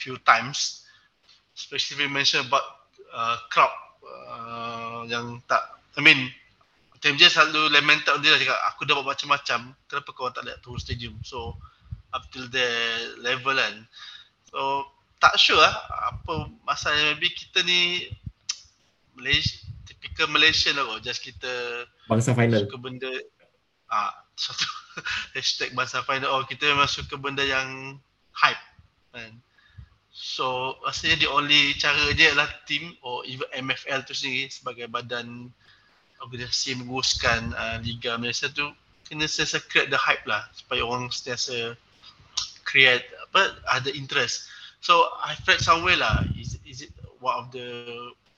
few 0.00 0.16
times. 0.24 0.84
Especially 1.52 2.08
mention 2.08 2.46
about 2.46 2.64
uh, 3.12 3.36
crowd 3.52 3.74
uh, 4.04 5.04
yang 5.04 5.44
tak 5.44 5.60
I 5.98 6.00
mean 6.00 6.32
TMJ 7.00 7.32
selalu 7.32 7.72
lamented 7.72 8.12
dia 8.20 8.36
cakap 8.36 8.60
aku 8.68 8.84
dapat 8.84 9.04
macam-macam 9.04 9.72
kenapa 9.88 10.08
kau 10.12 10.32
tak 10.32 10.44
lihat 10.44 10.60
turun 10.60 10.80
stadium? 10.80 11.16
So 11.24 11.56
up 12.12 12.24
till 12.32 12.48
the 12.52 12.68
level 13.20 13.56
kan. 13.56 13.88
So 14.52 14.88
tak 15.20 15.36
sure 15.36 15.60
lah 15.60 15.74
apa 16.12 16.48
masalahnya 16.64 17.16
maybe 17.16 17.32
kita 17.32 17.60
ni 17.64 18.08
Malaysia 19.16 19.64
typical 19.88 20.28
Malaysian 20.32 20.76
lah 20.76 20.84
kot. 20.96 21.00
Just 21.04 21.20
kita 21.24 21.84
bangsa 22.08 22.32
final. 22.36 22.64
suka 22.64 22.76
benda 22.80 23.12
ah 23.88 24.12
satu 24.36 24.64
hashtag 25.36 25.72
bangsa 25.72 26.04
final. 26.04 26.30
Oh 26.34 26.44
kita 26.44 26.68
memang 26.70 26.88
suka 26.90 27.16
benda 27.16 27.44
yang 27.44 27.98
hype 28.32 28.62
kan? 29.14 29.32
So 30.10 30.76
rasanya 30.82 31.22
the 31.24 31.28
only 31.30 31.72
cara 31.78 32.12
dia 32.12 32.34
adalah 32.34 32.50
team 32.66 32.92
or 33.00 33.22
even 33.24 33.46
MFL 33.54 34.04
tu 34.04 34.12
sendiri 34.12 34.50
sebagai 34.50 34.86
badan 34.90 35.48
organisasi 36.20 36.76
menguruskan 36.76 37.56
uh, 37.56 37.76
Liga 37.80 38.20
Malaysia 38.20 38.52
tu 38.52 38.68
kena 39.08 39.26
sentiasa 39.26 39.64
create 39.66 39.90
the 39.90 39.98
hype 39.98 40.22
lah 40.28 40.46
supaya 40.54 40.84
orang 40.84 41.08
sentiasa 41.10 41.74
create 42.62 43.02
apa 43.30 43.58
ada 43.66 43.90
interest. 43.90 44.46
So 44.80 45.10
I 45.20 45.34
read 45.44 45.60
somewhere 45.60 45.98
lah. 45.98 46.22
Is 46.38 46.56
is 46.62 46.86
it 46.86 46.92
one 47.18 47.34
of 47.34 47.46
the 47.50 47.66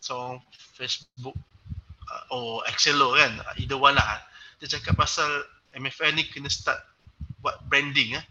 song 0.01 0.41
Facebook 0.75 1.37
uh, 2.09 2.25
or 2.33 2.65
Excello 2.67 3.15
kan? 3.15 3.39
Either 3.61 3.77
one 3.77 3.95
lah. 3.95 4.25
Dia 4.59 4.79
cakap 4.79 4.97
pasal 4.97 5.29
MFL 5.77 6.13
ni 6.17 6.29
kena 6.29 6.53
start 6.53 6.79
buat 7.43 7.59
branding 7.67 8.17
eh 8.17 8.25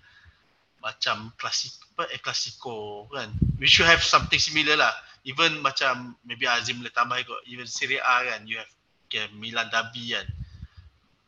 macam 0.81 1.29
klasik 1.37 1.77
apa 1.93 2.09
eh 2.09 2.19
klasiko 2.19 3.05
kan. 3.13 3.29
We 3.61 3.69
should 3.69 3.85
have 3.85 4.01
something 4.01 4.41
similar 4.41 4.81
lah. 4.81 4.93
Even 5.21 5.61
macam 5.61 6.17
maybe 6.25 6.49
Azim 6.49 6.81
boleh 6.81 6.89
tambah 6.89 7.21
ikut. 7.21 7.45
Even 7.45 7.69
Serie 7.69 8.01
A 8.01 8.25
kan 8.25 8.49
you 8.49 8.57
have 8.57 8.71
okay, 9.05 9.29
Milan 9.37 9.69
Derby 9.69 10.17
kan. 10.17 10.25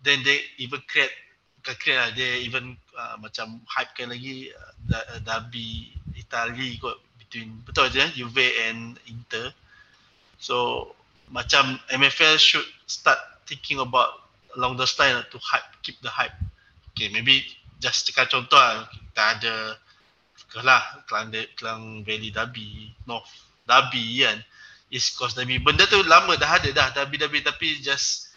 Then 0.02 0.26
they 0.26 0.41
even 0.58 0.82
create 0.89 1.13
bukan 1.62 1.76
create 1.80 1.99
lah 2.02 2.10
dia 2.12 2.41
even 2.43 2.76
uh, 2.97 3.15
macam 3.21 3.62
hype 3.69 3.93
kan 3.93 4.10
lagi 4.10 4.52
uh, 4.89 5.21
Derby 5.21 5.93
Itali 6.17 6.82
kot 6.82 6.97
between 7.21 7.62
betul 7.63 7.93
je 7.93 8.04
Juve 8.17 8.47
and 8.67 8.97
Inter. 9.06 9.54
So 10.41 10.89
macam 11.30 11.78
MFL 11.93 12.41
should 12.41 12.67
start 12.89 13.21
thinking 13.45 13.80
about 13.80 14.22
along 14.56 14.78
the 14.78 14.88
line 15.00 15.24
to 15.32 15.38
hype 15.42 15.68
keep 15.82 16.00
the 16.02 16.10
hype. 16.10 16.36
Okay 16.94 17.10
maybe 17.10 17.44
just 17.82 18.08
cakap 18.10 18.30
contoh 18.30 18.58
lah. 18.58 18.88
Kita 18.89 19.24
ada 19.39 19.56
lah 20.62 20.84
Klang, 21.10 21.34
Klang 21.58 22.06
Valley 22.06 22.30
Derby 22.30 22.94
North 23.10 23.30
Derby 23.66 24.22
kan. 24.22 24.39
East 24.94 25.18
Coast 25.18 25.34
Derby 25.34 25.58
benda 25.58 25.89
tu 25.89 26.06
lama 26.06 26.38
dah 26.38 26.62
ada 26.62 26.70
dah 26.70 26.88
Derby 26.94 27.18
Derby 27.18 27.42
tapi 27.42 27.82
just 27.82 28.30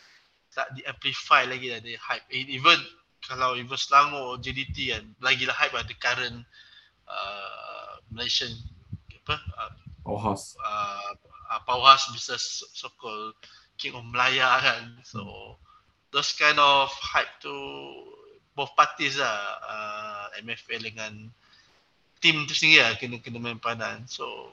tak 0.56 0.72
di 0.72 0.80
amplify 0.88 1.44
lagi 1.44 1.68
dah 1.68 1.80
dia 1.84 2.00
hype. 2.00 2.24
Even 2.32 2.80
kalau 3.20 3.58
even 3.60 3.76
Selangor 3.76 4.40
JDT 4.40 4.76
kan 4.96 5.04
lagi 5.20 5.44
lah 5.44 5.52
hype 5.52 5.76
ada 5.76 5.92
current 6.00 6.40
uh, 7.04 8.00
Malaysian 8.08 8.48
apa 9.26 9.36
uh, 9.58 9.72
Powerhouse. 10.00 10.56
uh, 10.62 11.12
uh, 11.52 11.60
Powerhouse 11.68 12.08
bisa 12.16 12.38
so 12.40 12.88
called 12.96 13.36
King 13.76 13.98
of 13.98 14.06
Melaya 14.08 14.56
kan. 14.64 14.96
So 15.04 15.20
hmm. 15.20 15.65
Those 16.10 16.34
kind 16.34 16.58
of 16.58 16.90
hype 16.92 17.30
tu 17.42 17.52
both 18.56 18.72
parties 18.78 19.18
lah 19.20 19.38
uh, 19.64 20.24
MFL 20.40 20.82
dengan 20.86 21.12
team 22.20 22.48
tu 22.48 22.54
sendiri 22.56 22.82
lah 22.82 22.92
kena 22.96 23.20
kena 23.20 23.38
main 23.38 23.60
padan 23.60 24.04
so 24.08 24.50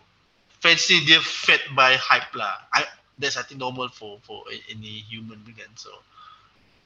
fancy 0.59 1.03
dia 1.07 1.19
fed 1.23 1.61
by 1.75 1.95
hype 1.95 2.31
lah 2.35 2.59
I, 2.75 2.83
that's 3.15 3.39
I 3.39 3.47
think 3.47 3.63
normal 3.63 3.87
for 3.93 4.19
for 4.27 4.43
any 4.71 5.07
human 5.07 5.39
kan 5.55 5.71
so 5.79 5.91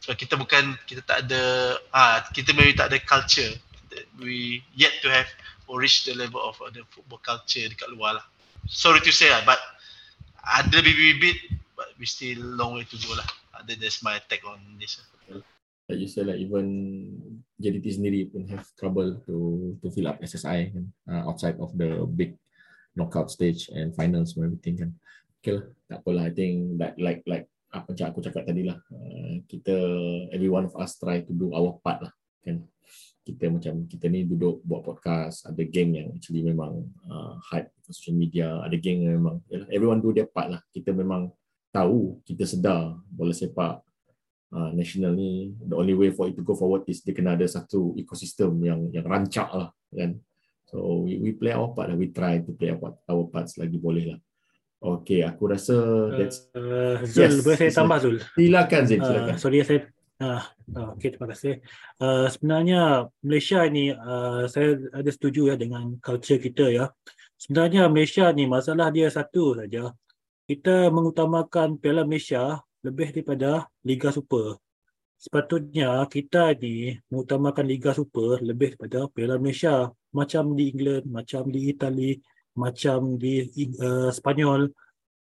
So 0.08 0.14
kita 0.14 0.38
bukan 0.38 0.78
kita 0.86 1.02
tak 1.04 1.28
ada 1.28 1.76
ah 1.90 2.22
kita 2.30 2.54
maybe 2.54 2.78
tak 2.78 2.94
ada 2.94 3.02
culture 3.02 3.52
that 3.92 4.06
we 4.22 4.62
yet 4.78 4.94
to 5.02 5.10
have 5.10 5.28
or 5.66 5.82
reach 5.82 6.06
the 6.06 6.14
level 6.14 6.40
of 6.40 6.56
the 6.72 6.86
football 6.94 7.20
culture 7.20 7.66
dekat 7.66 7.90
luar 7.92 8.22
lah. 8.22 8.26
Sorry 8.70 9.02
to 9.02 9.12
say 9.12 9.28
lah 9.28 9.42
but 9.44 9.58
ada 10.48 10.80
bibit-bibit 10.80 11.60
but 11.76 11.92
we 11.98 12.06
still 12.06 12.40
long 12.40 12.78
way 12.78 12.86
to 12.86 12.98
go 13.04 13.18
lah. 13.18 13.28
Ada 13.64 13.74
that's 13.80 14.02
my 14.06 14.20
take 14.30 14.46
on 14.46 14.60
this. 14.78 15.02
Like 15.88 16.04
you 16.04 16.10
said 16.12 16.28
like 16.28 16.44
even 16.44 16.68
JDT 17.58 17.96
sendiri 17.96 18.28
pun 18.28 18.44
have 18.52 18.68
trouble 18.76 19.24
to 19.24 19.36
to 19.80 19.88
fill 19.88 20.12
up 20.12 20.20
SSI 20.20 20.76
kan 20.76 20.86
uh, 21.08 21.24
outside 21.32 21.56
of 21.64 21.72
the 21.80 22.04
big 22.06 22.36
knockout 22.98 23.32
stage 23.32 23.72
and 23.72 23.96
finals 23.96 24.36
and 24.36 24.52
everything 24.52 24.76
kan. 24.76 24.92
Okay 25.40 25.62
lah, 25.62 25.66
tak 25.88 25.98
apalah. 26.04 26.28
I 26.28 26.34
think 26.36 26.82
that 26.82 27.00
like 27.00 27.24
like 27.24 27.48
apa 27.72 27.92
macam 27.92 28.06
aku 28.10 28.20
cakap 28.24 28.44
tadi 28.48 28.64
lah 28.64 28.80
uh, 28.96 29.44
kita 29.44 29.76
every 30.32 30.48
one 30.48 30.64
of 30.72 30.74
us 30.80 30.96
try 30.96 31.20
to 31.20 31.34
do 31.36 31.52
our 31.52 31.76
part 31.84 32.00
lah 32.00 32.14
kan 32.40 32.64
kita 33.28 33.52
macam 33.52 33.84
kita 33.92 34.08
ni 34.08 34.24
duduk 34.24 34.64
buat 34.64 34.88
podcast 34.88 35.44
ada 35.52 35.60
geng 35.68 36.00
yang 36.00 36.08
actually 36.16 36.48
memang 36.48 36.88
uh, 37.12 37.36
hype 37.44 37.68
social 37.92 38.16
media 38.16 38.64
ada 38.64 38.80
geng 38.80 39.04
yang 39.04 39.20
memang 39.20 39.44
yalah, 39.52 39.68
everyone 39.68 40.00
do 40.00 40.16
their 40.16 40.32
part 40.32 40.48
lah 40.48 40.64
kita 40.72 40.96
memang 40.96 41.28
tahu 41.78 42.18
kita 42.26 42.44
sedar 42.50 42.98
bola 43.06 43.34
sepak 43.34 43.86
uh, 44.54 44.72
national 44.74 45.14
ni 45.14 45.54
the 45.62 45.76
only 45.78 45.94
way 45.94 46.10
for 46.10 46.26
it 46.26 46.34
to 46.34 46.42
go 46.42 46.58
forward 46.58 46.82
is 46.90 47.06
dia 47.06 47.14
kena 47.14 47.38
ada 47.38 47.46
satu 47.46 47.94
ekosistem 47.94 48.50
yang 48.66 48.90
yang 48.90 49.06
rancak 49.06 49.50
lah 49.54 49.70
kan 49.94 50.18
so 50.66 51.06
we, 51.06 51.22
we 51.22 51.30
play 51.38 51.54
our 51.54 51.70
part 51.78 51.94
lah 51.94 51.98
we 51.98 52.10
try 52.10 52.42
to 52.42 52.52
play 52.58 52.74
our 52.74 52.82
part, 52.82 52.96
our 53.06 53.26
parts 53.30 53.56
lagi 53.62 53.78
boleh 53.78 54.16
lah 54.16 54.20
Okay, 54.78 55.26
aku 55.26 55.50
rasa 55.50 55.74
that's 56.14 56.54
uh, 56.54 57.02
Zul, 57.02 57.26
yes, 57.26 57.42
boleh 57.42 57.58
saya 57.58 57.74
tambah 57.74 57.98
Zul? 57.98 58.22
Silakan 58.38 58.84
Zin, 58.86 59.02
uh, 59.02 59.10
silakan. 59.10 59.34
Uh, 59.34 59.40
sorry 59.42 59.58
saya 59.66 59.90
uh, 60.22 60.44
okay, 60.94 61.10
terima 61.18 61.34
kasih. 61.34 61.66
Uh, 61.98 62.30
sebenarnya 62.30 63.10
Malaysia 63.26 63.66
ni 63.74 63.90
uh, 63.90 64.46
saya 64.46 64.78
ada 64.94 65.10
setuju 65.10 65.50
ya 65.50 65.56
dengan 65.58 65.98
culture 65.98 66.38
kita 66.38 66.70
ya. 66.70 66.94
Sebenarnya 67.42 67.90
Malaysia 67.90 68.30
ni 68.30 68.46
masalah 68.46 68.94
dia 68.94 69.10
satu 69.10 69.58
saja. 69.58 69.98
Kita 70.48 70.88
mengutamakan 70.88 71.76
Piala 71.76 72.08
Malaysia 72.08 72.64
lebih 72.80 73.12
daripada 73.12 73.68
Liga 73.84 74.16
Super. 74.16 74.56
Sepatutnya 75.20 76.08
kita 76.08 76.56
ni 76.56 76.96
mengutamakan 77.12 77.68
Liga 77.68 77.92
Super 77.92 78.40
lebih 78.40 78.80
daripada 78.80 79.12
Piala 79.12 79.36
Malaysia. 79.36 79.92
Macam 80.16 80.56
di 80.56 80.72
England, 80.72 81.04
macam 81.12 81.52
di 81.52 81.68
Itali, 81.68 82.16
macam 82.56 83.20
di 83.20 83.44
uh, 83.76 84.08
Spanyol 84.08 84.72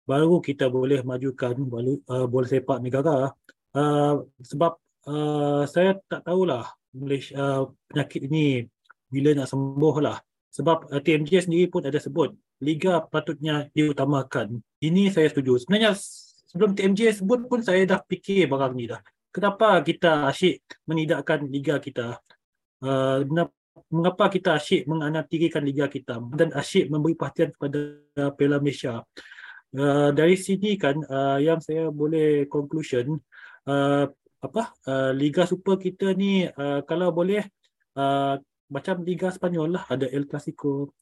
baru 0.03 0.43
kita 0.43 0.67
boleh 0.67 1.07
majukan 1.07 1.55
bola, 1.71 1.95
uh, 2.11 2.27
bola 2.27 2.47
sepak 2.51 2.83
negara 2.83 3.31
uh, 3.79 4.15
sebab 4.43 4.73
uh, 5.07 5.63
saya 5.71 5.97
tak 6.11 6.27
tahulah 6.27 6.67
Malaysia 6.93 7.39
uh, 7.39 7.63
penyakit 7.87 8.27
ini 8.27 8.67
bila 9.07 9.39
nak 9.39 9.49
sembuh 9.49 9.97
lah 10.03 10.19
sebab 10.51 10.91
uh, 10.91 11.01
TMJ 11.01 11.47
sendiri 11.49 11.71
pun 11.71 11.87
ada 11.87 11.97
sebut 12.03 12.35
liga 12.63 13.03
patutnya 13.03 13.67
diutamakan. 13.75 14.63
Ini 14.79 15.11
saya 15.11 15.27
setuju. 15.29 15.59
Sebenarnya 15.59 15.99
sebelum 16.47 16.79
TMJ 16.79 17.19
sebut 17.19 17.51
pun 17.51 17.61
saya 17.61 17.83
dah 17.83 18.01
fikir 18.07 18.47
barang 18.47 18.73
ni 18.79 18.87
dah. 18.87 19.03
Kenapa 19.35 19.83
kita 19.83 20.31
asyik 20.31 20.63
menidakkan 20.87 21.43
liga 21.51 21.83
kita? 21.83 22.23
Uh, 22.83 23.27
mengapa 23.89 24.29
kita 24.29 24.57
asyik 24.57 24.87
menganatirikan 24.87 25.65
liga 25.65 25.89
kita 25.89 26.21
dan 26.37 26.53
asyik 26.53 26.93
memberi 26.93 27.17
perhatian 27.19 27.51
kepada 27.51 27.81
Piala 28.37 28.63
Malaysia. 28.63 29.03
Uh, 29.73 30.13
dari 30.13 30.37
sini 30.37 30.77
kan 30.77 31.01
uh, 31.01 31.41
yang 31.41 31.57
saya 31.65 31.89
boleh 31.89 32.45
conclusion 32.45 33.17
uh, 33.65 34.05
apa 34.43 34.63
uh, 34.85 35.17
liga 35.17 35.49
super 35.49 35.81
kita 35.81 36.13
ni 36.13 36.45
uh, 36.45 36.85
kalau 36.85 37.09
boleh 37.09 37.41
uh, 37.97 38.37
macam 38.69 39.01
liga 39.01 39.33
Spanyol 39.33 39.81
lah. 39.81 39.85
Ada 39.89 40.13
El 40.13 40.29
Clasico 40.29 40.97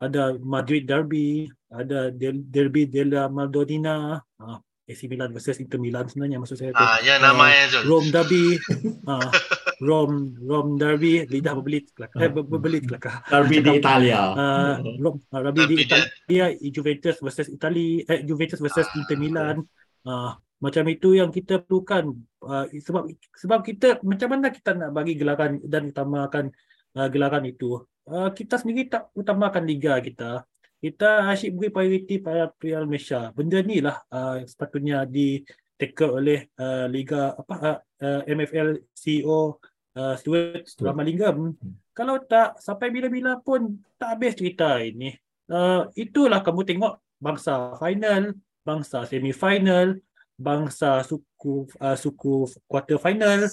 ada 0.00 0.34
Madrid 0.40 0.88
Derby, 0.88 1.44
ada 1.68 2.08
Del- 2.08 2.48
Derby 2.48 2.88
della 2.88 3.28
Madonnina, 3.28 4.16
uh, 4.16 4.58
AC 4.90 5.06
Milan 5.06 5.30
versus 5.30 5.60
Inter 5.62 5.78
Milan 5.78 6.10
sebenarnya 6.10 6.42
maksud 6.42 6.56
saya 6.58 6.72
tu. 6.74 6.82
Ah, 6.82 6.98
yang 7.04 7.22
namanya 7.22 7.70
Zul. 7.70 7.86
Rome 7.86 8.08
Derby, 8.10 8.58
uh, 9.06 9.30
Rome 9.86 10.34
Rome 10.42 10.74
Derby, 10.76 11.28
lidah 11.30 11.54
berbelit 11.54 11.92
kelakar. 11.94 12.18
Eh, 12.18 12.30
ber- 12.32 12.48
berbelit 12.48 12.84
kelakar. 12.88 13.22
Derby 13.30 13.62
di 13.62 13.70
Italia. 13.78 14.20
Uh, 14.34 14.74
Rome, 15.04 15.20
uh, 15.30 15.40
Derby 15.46 15.62
di 15.68 15.76
Italia, 15.86 16.44
Juventus 16.74 17.16
versus 17.22 17.46
Italy, 17.46 18.02
eh, 18.02 18.24
Juventus 18.26 18.58
versus 18.58 18.88
Ah, 18.88 18.96
Inter 18.98 19.16
Milan. 19.20 19.56
Uh, 20.02 20.32
macam 20.60 20.84
itu 20.92 21.16
yang 21.16 21.32
kita 21.32 21.62
perlukan 21.64 22.12
uh, 22.44 22.68
sebab 22.68 23.08
sebab 23.32 23.60
kita 23.64 23.96
macam 24.04 24.28
mana 24.28 24.52
kita 24.52 24.76
nak 24.76 24.90
bagi 24.92 25.16
gelaran 25.16 25.56
dan 25.64 25.88
utamakan 25.88 26.52
uh, 26.98 27.08
gelaran 27.08 27.48
itu 27.48 27.80
uh, 28.10 28.30
kita 28.34 28.58
sendiri 28.58 28.90
tak 28.90 29.08
utamakan 29.14 29.64
liga 29.64 29.96
kita. 30.02 30.42
Kita 30.80 31.28
asyik 31.28 31.54
beri 31.54 31.70
prioriti 31.70 32.16
pada 32.18 32.48
Piala 32.50 32.88
Malaysia. 32.88 33.30
Benda 33.36 33.60
ni 33.60 33.78
lah 33.84 34.00
uh, 34.10 34.42
sepatutnya 34.42 35.04
di 35.04 35.44
take 35.78 36.04
oleh 36.04 36.48
uh, 36.60 36.88
liga 36.88 37.32
apa 37.36 37.54
uh, 37.56 37.78
uh, 38.04 38.20
MFL 38.28 38.80
CEO 38.92 39.60
uh, 39.96 40.14
Stuart 40.16 40.66
Stuart. 40.68 40.92
Ramalingam 40.92 41.56
Hmm. 41.56 41.76
kalau 41.92 42.16
tak 42.24 42.56
sampai 42.60 42.88
bila-bila 42.88 43.36
pun 43.44 43.76
tak 44.00 44.16
habis 44.16 44.32
cerita 44.36 44.80
ini. 44.80 45.12
Uh, 45.50 45.90
itulah 45.98 46.40
kamu 46.40 46.62
tengok 46.64 46.94
bangsa 47.20 47.76
final 47.76 48.32
bangsa 48.64 49.04
semi 49.04 49.34
final 49.34 49.98
bangsa 50.40 51.04
suku 51.04 51.68
uh, 51.76 51.98
suku 51.98 52.48
quarter 52.64 52.96
final 52.96 53.44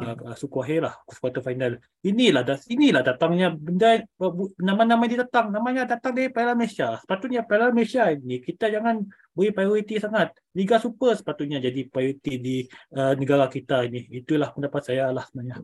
uh, 0.00 0.34
suku 0.34 0.56
akhir 0.62 0.80
lah 0.90 0.94
quarter 1.06 1.42
final. 1.42 1.72
Inilah 2.02 2.42
dah 2.42 2.58
inilah 2.66 3.02
datangnya 3.06 3.54
benda 3.54 4.02
nama-nama 4.58 5.04
dia 5.06 5.22
datang. 5.22 5.54
Namanya 5.54 5.86
datang 5.86 6.12
dari 6.14 6.30
Piala 6.30 6.58
Malaysia. 6.58 6.98
Sepatutnya 6.98 7.46
Piala 7.46 7.70
Malaysia 7.70 8.10
ini 8.10 8.42
kita 8.42 8.70
jangan 8.70 9.06
beri 9.34 9.50
prioriti 9.54 9.98
sangat. 10.02 10.34
Liga 10.54 10.78
Super 10.82 11.14
sepatutnya 11.14 11.62
jadi 11.62 11.86
prioriti 11.86 12.32
di 12.38 12.56
uh, 12.94 13.14
negara 13.14 13.46
kita 13.46 13.86
ini. 13.86 14.06
Itulah 14.10 14.50
pendapat 14.50 14.82
saya 14.82 15.10
lah 15.14 15.24
sebenarnya. 15.26 15.62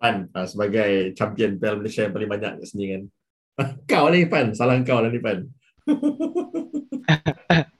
Pan 0.00 0.26
uh, 0.32 0.46
sebagai 0.48 1.12
champion 1.14 1.60
Piala 1.60 1.76
Malaysia 1.78 2.06
yang 2.08 2.14
paling 2.14 2.30
banyak 2.30 2.52
sini 2.66 2.86
kan. 2.96 3.02
kau 3.90 4.06
ni 4.08 4.24
Pan, 4.26 4.56
salah 4.56 4.80
kau 4.82 4.98
lah 4.98 5.10
ni 5.12 5.20
Pan. 5.20 5.46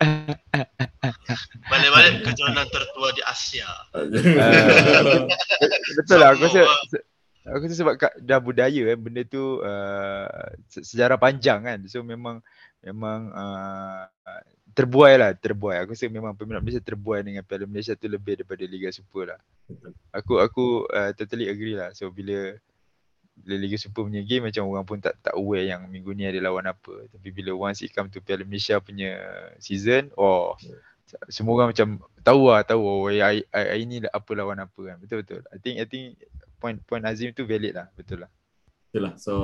Balik-balik 1.70 2.14
kejohanan 2.26 2.66
tertua 2.66 3.08
di 3.14 3.22
Asia. 3.22 3.70
Uh, 3.94 4.10
betul 6.02 6.18
lah 6.18 6.34
aku 6.34 6.50
rasa 6.50 6.62
se- 6.90 7.06
aku 7.46 7.62
rasa 7.70 7.76
sebab 7.78 7.94
kat- 7.94 8.18
dah 8.18 8.42
budaya 8.42 8.82
kan 8.90 8.98
benda 8.98 9.22
tu 9.22 9.62
uh, 9.62 10.50
se- 10.66 10.82
sejarah 10.82 11.14
panjang 11.16 11.62
kan. 11.62 11.78
So 11.86 12.02
memang 12.02 12.42
memang 12.82 13.30
uh, 13.30 14.10
terbuai 14.74 15.14
lah 15.14 15.30
terbuai. 15.38 15.78
Aku 15.86 15.94
rasa 15.94 16.10
memang 16.10 16.34
peminat 16.34 16.58
Malaysia 16.58 16.82
terbuai 16.82 17.22
dengan 17.22 17.46
Piala 17.46 17.70
Malaysia 17.70 17.94
tu 17.94 18.10
lebih 18.10 18.42
daripada 18.42 18.66
Liga 18.66 18.90
Super 18.90 19.34
lah. 19.36 19.40
Aku 20.10 20.42
aku 20.42 20.90
uh, 20.90 21.14
totally 21.14 21.46
agree 21.46 21.78
lah. 21.78 21.94
So 21.94 22.10
bila 22.10 22.58
bila 23.40 23.56
Liga 23.56 23.78
Super 23.78 24.04
punya 24.04 24.26
game 24.26 24.50
macam 24.50 24.66
orang 24.68 24.84
pun 24.84 24.98
tak 24.98 25.16
tak 25.22 25.32
aware 25.38 25.64
yang 25.64 25.86
minggu 25.86 26.12
ni 26.18 26.26
ada 26.26 26.42
lawan 26.42 26.66
apa. 26.66 27.06
Tapi 27.14 27.30
bila 27.30 27.54
once 27.54 27.86
it 27.86 27.94
come 27.94 28.10
to 28.10 28.18
Piala 28.18 28.42
Malaysia 28.42 28.82
punya 28.82 29.14
season 29.62 30.10
oh 30.18 30.58
semua 31.32 31.52
orang 31.58 31.70
macam 31.74 31.88
tahu 32.22 32.42
lah 32.50 32.62
tahu 32.62 32.82
oh 32.82 33.06
hari, 33.10 33.20
hari, 33.22 33.42
hari 33.52 33.84
ni 33.86 33.96
apa 34.06 34.30
lawan 34.36 34.62
apa 34.62 34.80
kan 34.80 34.96
betul 35.02 35.22
betul 35.22 35.42
I 35.50 35.58
think 35.58 35.76
I 35.82 35.86
think 35.86 36.06
point 36.62 36.78
point 36.86 37.04
Azim 37.06 37.34
tu 37.34 37.44
valid 37.48 37.74
lah 37.74 37.88
betul 37.94 38.24
lah 38.24 38.30
Betul 38.90 39.06
lah. 39.06 39.14
So 39.22 39.34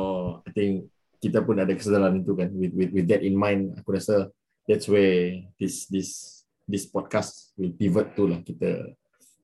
I 0.43 0.51
think 0.51 0.91
kita 1.23 1.39
pun 1.47 1.63
ada 1.63 1.71
kesedaran 1.71 2.19
itu 2.19 2.35
kan. 2.35 2.51
With 2.51 2.75
with 2.75 2.91
with 2.91 3.07
that 3.07 3.23
in 3.23 3.39
mind, 3.39 3.79
aku 3.79 3.95
rasa 3.95 4.35
that's 4.67 4.91
where 4.91 5.39
this 5.55 5.87
this 5.87 6.43
this 6.67 6.83
podcast 6.91 7.55
will 7.55 7.71
pivot 7.79 8.19
to 8.19 8.27
lah. 8.27 8.43
Kita 8.43 8.91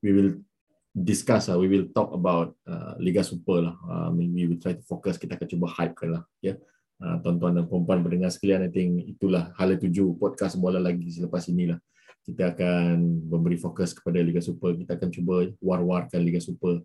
we 0.02 0.10
will 0.10 0.42
discuss 0.90 1.46
lah. 1.46 1.54
We 1.54 1.70
will 1.70 1.86
talk 1.94 2.10
about 2.10 2.58
uh, 2.66 2.98
Liga 2.98 3.22
Super 3.22 3.62
lah. 3.62 3.78
Uh, 3.86 4.10
we 4.10 4.42
will 4.50 4.58
try 4.58 4.74
to 4.74 4.82
focus. 4.82 5.22
Kita 5.22 5.38
akan 5.38 5.46
cuba 5.46 5.70
hype 5.70 5.94
kan 5.94 6.18
lah. 6.18 6.22
Ya. 6.42 6.50
Yeah. 6.50 6.58
Uh, 6.98 7.22
tuan-tuan 7.22 7.54
dan 7.54 7.66
perempuan 7.66 7.98
pendengar 7.98 8.30
sekalian, 8.30 8.62
I 8.62 8.70
think 8.70 9.02
itulah 9.02 9.50
hala 9.58 9.74
tuju 9.74 10.14
podcast 10.22 10.54
bola 10.54 10.78
lagi 10.78 11.02
selepas 11.10 11.50
inilah. 11.50 11.78
Kita 12.22 12.54
akan 12.54 13.26
memberi 13.26 13.58
fokus 13.58 13.90
kepada 13.90 14.22
Liga 14.22 14.38
Super. 14.38 14.78
Kita 14.78 14.94
akan 14.94 15.10
cuba 15.10 15.50
war-warkan 15.58 16.22
Liga 16.22 16.38
Super 16.38 16.78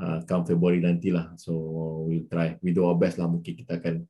uh, 0.00 0.18
come 0.24 0.44
Februari 0.46 0.78
nantilah. 0.78 1.34
So 1.40 1.52
we'll 2.06 2.28
try. 2.30 2.54
We 2.62 2.70
do 2.70 2.86
our 2.86 2.96
best 2.96 3.18
lah. 3.18 3.28
Mungkin 3.28 3.52
kita 3.66 3.82
akan 3.82 4.06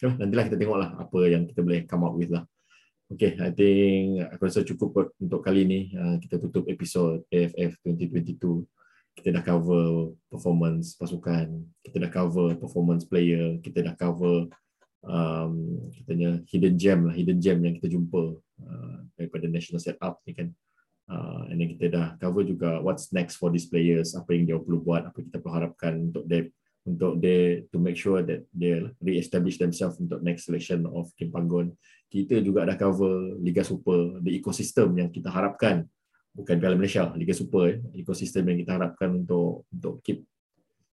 ya, 0.00 0.08
nantilah 0.16 0.44
kita 0.48 0.56
tengok 0.56 0.78
lah 0.78 0.90
apa 0.96 1.18
yang 1.28 1.44
kita 1.48 1.60
boleh 1.64 1.84
come 1.88 2.04
up 2.06 2.14
with 2.14 2.30
lah. 2.32 2.44
Okay, 3.10 3.34
I 3.42 3.50
think 3.50 4.22
aku 4.30 4.46
rasa 4.46 4.62
cukup 4.62 5.10
untuk 5.18 5.42
kali 5.42 5.66
ni. 5.66 5.80
Uh, 5.90 6.16
kita 6.22 6.38
tutup 6.38 6.70
episod 6.70 7.26
AFF 7.34 7.74
2022. 7.82 8.62
Kita 9.18 9.34
dah 9.34 9.42
cover 9.42 10.14
performance 10.30 10.94
pasukan. 10.94 11.50
Kita 11.82 11.96
dah 11.98 12.10
cover 12.10 12.54
performance 12.54 13.02
player. 13.02 13.58
Kita 13.58 13.82
dah 13.82 13.98
cover 13.98 14.46
um, 15.02 15.52
katanya 15.90 16.38
hidden 16.46 16.78
gem 16.78 17.00
lah. 17.10 17.14
Hidden 17.18 17.38
gem 17.42 17.58
yang 17.66 17.74
kita 17.82 17.90
jumpa 17.90 18.38
uh, 18.66 18.98
daripada 19.16 19.46
national 19.48 19.80
setup 19.80 20.20
ni 20.24 20.32
kan. 20.36 20.48
Uh, 21.10 21.50
and 21.50 21.58
then 21.58 21.74
kita 21.74 21.90
dah 21.90 22.14
cover 22.22 22.46
juga 22.46 22.78
what's 22.78 23.10
next 23.10 23.36
for 23.40 23.50
these 23.50 23.66
players, 23.66 24.14
apa 24.14 24.30
yang 24.30 24.46
dia 24.46 24.56
perlu 24.62 24.78
buat, 24.78 25.10
apa 25.10 25.18
kita 25.18 25.42
perlu 25.42 25.54
harapkan 25.58 25.92
untuk 26.10 26.22
dia 26.30 26.46
untuk 26.86 27.20
dia 27.20 27.60
to 27.68 27.76
make 27.76 27.98
sure 27.98 28.24
that 28.24 28.46
they 28.56 28.80
re-establish 29.02 29.60
themselves 29.60 30.00
untuk 30.00 30.22
next 30.24 30.48
selection 30.48 30.88
of 30.88 31.12
Kim 31.18 31.28
Panggon. 31.28 31.76
Kita 32.08 32.40
juga 32.40 32.64
dah 32.64 32.78
cover 32.78 33.36
Liga 33.42 33.60
Super, 33.60 34.22
the 34.24 34.32
ecosystem 34.32 34.96
yang 34.96 35.12
kita 35.12 35.28
harapkan 35.28 35.84
bukan 36.30 36.56
Piala 36.56 36.78
Malaysia, 36.78 37.10
Liga 37.18 37.34
Super, 37.34 37.78
eh, 37.78 38.00
ecosystem 38.00 38.46
yang 38.48 38.58
kita 38.64 38.78
harapkan 38.78 39.12
untuk 39.12 39.66
untuk 39.68 40.00
keep 40.00 40.24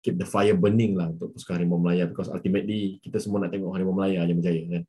keep 0.03 0.18
the 0.18 0.27
fire 0.27 0.55
burning 0.59 0.98
lah 0.98 1.09
untuk 1.09 1.31
pasukan 1.35 1.62
Harimau 1.62 1.79
Melaya 1.79 2.11
because 2.11 2.27
ultimately 2.27 2.98
kita 3.01 3.22
semua 3.22 3.46
nak 3.46 3.55
tengok 3.55 3.70
Harimau 3.70 3.94
Melaya 3.94 4.27
je 4.27 4.35
berjaya 4.35 4.62
kan. 4.66 4.83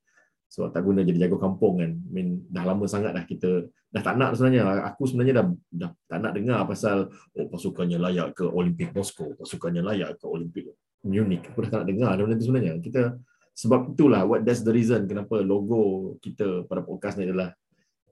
So 0.54 0.70
tak 0.70 0.86
guna 0.86 1.02
jadi 1.02 1.26
jago 1.26 1.42
kampung 1.42 1.82
kan. 1.82 1.98
I 1.98 2.12
mean, 2.14 2.46
dah 2.46 2.62
lama 2.62 2.86
sangat 2.86 3.18
dah 3.18 3.26
kita 3.26 3.74
dah 3.90 4.02
tak 4.06 4.22
nak 4.22 4.38
sebenarnya. 4.38 4.86
Aku 4.94 5.10
sebenarnya 5.10 5.42
dah, 5.42 5.46
dah 5.74 5.90
tak 6.06 6.20
nak 6.22 6.32
dengar 6.38 6.62
pasal 6.70 7.10
oh 7.10 7.48
pasukannya 7.50 7.98
layak 7.98 8.38
ke 8.38 8.46
Olimpik 8.46 8.94
Moscow, 8.94 9.34
pasukannya 9.34 9.82
layak 9.82 10.22
ke 10.22 10.30
Olimpik 10.30 10.70
Munich. 11.10 11.42
Aku 11.50 11.66
dah 11.66 11.74
tak 11.74 11.80
nak 11.82 11.88
dengar 11.90 12.14
benda 12.22 12.38
tu 12.38 12.46
sebenarnya. 12.46 12.78
Kita 12.78 13.18
sebab 13.58 13.98
itulah 13.98 14.30
what 14.30 14.46
that's 14.46 14.62
the 14.62 14.70
reason 14.70 15.10
kenapa 15.10 15.42
logo 15.42 16.14
kita 16.22 16.70
pada 16.70 16.86
podcast 16.86 17.18
ni 17.18 17.30
adalah 17.30 17.54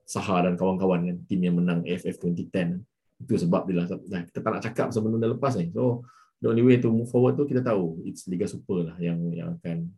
Saha 0.02 0.46
dan 0.46 0.58
kawan-kawan 0.58 1.06
kan 1.06 1.16
tim 1.30 1.46
yang 1.46 1.58
menang 1.58 1.82
AFF 1.86 2.18
2010 2.18 2.82
itu 3.22 3.34
sebab 3.38 3.70
dia 3.70 3.74
lah 3.82 3.86
dah, 3.86 4.22
kita 4.26 4.38
tak 4.42 4.50
nak 4.50 4.62
cakap 4.62 4.84
pasal 4.90 5.02
benda 5.06 5.30
lepas 5.30 5.54
ni 5.58 5.70
so 5.70 6.02
the 6.42 6.46
only 6.50 6.62
way 6.62 6.78
to 6.78 6.90
move 6.90 7.10
forward 7.10 7.38
tu 7.38 7.46
kita 7.46 7.62
tahu 7.62 8.02
it's 8.06 8.26
Liga 8.26 8.46
Super 8.46 8.90
lah 8.90 8.96
yang 8.98 9.18
yang 9.30 9.58
akan 9.58 9.90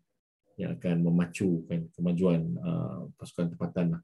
yang 0.60 0.78
akan 0.78 0.96
memacu 1.02 1.66
kan 1.66 1.86
kemajuan 1.94 2.40
uh, 2.62 3.10
pasukan 3.18 3.54
tempatan 3.54 3.98
lah. 3.98 4.02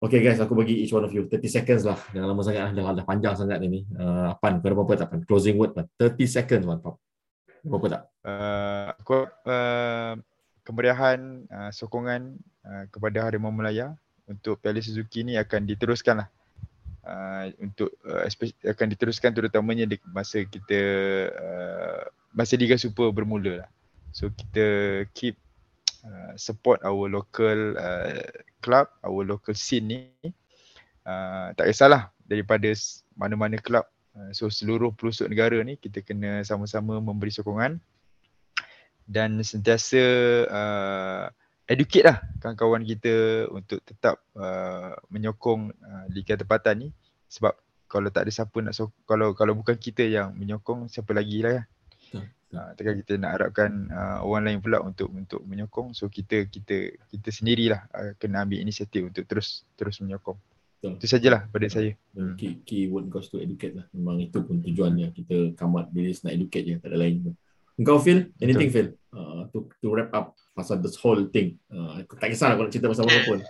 Okay 0.00 0.24
guys, 0.24 0.40
aku 0.40 0.56
bagi 0.56 0.80
each 0.80 0.96
one 0.96 1.04
of 1.04 1.12
you 1.12 1.28
30 1.28 1.44
seconds 1.44 1.82
lah. 1.84 2.00
Jangan 2.16 2.28
lama 2.32 2.40
sangat 2.40 2.62
lah. 2.68 2.72
Dah, 2.72 2.84
dah 2.96 3.04
panjang 3.04 3.36
sangat 3.36 3.60
ni. 3.60 3.84
Uh, 3.92 4.32
Apan, 4.32 4.56
kau 4.56 4.72
ada 4.72 4.74
apa-apa 4.80 4.92
tak? 4.96 5.08
Pan? 5.12 5.20
Closing 5.28 5.60
word 5.60 5.76
lah. 5.76 5.84
30 6.00 6.24
seconds, 6.24 6.64
Wan. 6.64 6.80
Apa-apa 6.80 7.86
tak? 7.92 8.02
uh, 8.24 8.88
aku 8.96 9.28
uh, 9.28 10.14
kemeriahan 10.64 11.44
uh, 11.48 11.70
sokongan 11.72 12.36
uh, 12.64 12.84
kepada 12.92 13.28
Harimau 13.28 13.52
Melaya 13.52 13.96
untuk 14.28 14.60
Piala 14.60 14.80
Suzuki 14.80 15.24
ni 15.24 15.34
akan 15.36 15.66
diteruskan 15.66 16.24
lah 16.24 16.28
uh, 17.04 17.44
untuk 17.60 17.90
uh, 18.04 18.24
akan 18.64 18.86
diteruskan 18.92 19.32
terutamanya 19.32 19.88
di 19.88 19.96
masa 20.12 20.44
kita 20.44 20.80
uh, 21.32 22.02
masa 22.32 22.54
Liga 22.54 22.76
Super 22.76 23.10
bermula 23.10 23.64
lah. 23.66 23.70
So 24.10 24.28
kita 24.30 24.66
keep 25.14 25.38
uh, 26.04 26.32
support 26.36 26.80
our 26.84 27.08
local 27.08 27.76
uh, 27.76 28.24
club, 28.64 28.86
our 29.04 29.22
local 29.24 29.56
scene 29.56 29.86
ni. 29.88 30.00
Uh, 31.04 31.50
tak 31.56 31.72
kisahlah 31.72 32.12
daripada 32.24 32.68
mana-mana 33.16 33.56
club. 33.58 33.84
Uh, 34.12 34.30
so 34.34 34.50
seluruh 34.50 34.90
pelosok 34.94 35.30
negara 35.30 35.58
ni 35.62 35.78
kita 35.78 36.02
kena 36.02 36.42
sama-sama 36.42 36.98
memberi 36.98 37.30
sokongan 37.30 37.78
dan 39.10 39.42
sentiasa 39.42 40.02
uh, 40.46 41.26
educate 41.70 42.06
lah 42.06 42.18
kawan-kawan 42.42 42.82
kita 42.82 43.46
untuk 43.50 43.78
tetap 43.86 44.18
uh, 44.34 44.94
menyokong 45.10 45.70
uh, 45.70 46.04
liga 46.10 46.34
tempatan 46.34 46.86
ni 46.86 46.88
sebab 47.30 47.54
kalau 47.90 48.10
tak 48.10 48.26
ada 48.26 48.32
siapa 48.34 48.54
nak 48.62 48.74
so- 48.74 48.94
kalau 49.06 49.34
kalau 49.34 49.54
bukan 49.54 49.74
kita 49.74 50.06
yang 50.06 50.34
menyokong 50.34 50.86
siapa 50.86 51.10
lagi 51.10 51.42
lah 51.42 51.62
kan. 51.62 51.64
Betul. 52.50 52.58
Uh, 52.58 52.70
takkan 52.74 52.94
kita 53.06 53.12
nak 53.14 53.32
harapkan 53.38 53.70
uh, 53.94 54.18
orang 54.26 54.42
lain 54.50 54.58
pula 54.58 54.82
untuk 54.82 55.06
untuk 55.14 55.38
menyokong 55.46 55.94
so 55.94 56.10
kita 56.10 56.50
kita 56.50 56.98
kita 57.06 57.30
sendirilah 57.30 57.86
uh, 57.94 58.12
kena 58.18 58.42
ambil 58.42 58.58
inisiatif 58.58 59.06
untuk 59.06 59.22
terus 59.30 59.62
terus 59.78 60.02
menyokong. 60.02 60.34
Betul. 60.80 60.96
Itu 60.96 61.06
sajalah 61.12 61.44
pada 61.52 61.68
saya. 61.68 61.92
Dan 62.16 62.40
key, 62.40 62.64
key 62.64 62.88
word 62.88 63.12
goes 63.12 63.28
to 63.28 63.36
educate 63.36 63.76
lah. 63.76 63.84
Memang 63.92 64.16
itu 64.24 64.40
pun 64.40 64.64
tujuannya. 64.64 65.12
Kita 65.12 65.52
come 65.52 65.76
out 65.76 65.92
this 65.92 66.24
nak 66.24 66.32
educate 66.32 66.64
je. 66.64 66.74
Tak 66.80 66.88
ada 66.88 66.96
lain 66.96 67.20
pun. 67.20 67.34
Engkau 67.76 68.00
Phil? 68.00 68.32
Anything 68.40 68.72
Phil? 68.72 68.88
Uh, 69.12 69.44
to, 69.52 69.68
to 69.84 69.92
wrap 69.92 70.08
up 70.16 70.32
pasal 70.56 70.80
this 70.80 70.96
whole 70.96 71.20
thing. 71.32 71.60
Uh, 71.68 72.00
aku 72.00 72.16
tak 72.16 72.32
kisah 72.32 72.56
aku 72.56 72.64
nak 72.64 72.72
cerita 72.72 72.88
pasal 72.88 73.04
Okay. 73.04 73.20
apa 73.20 73.28
pun. 73.28 73.40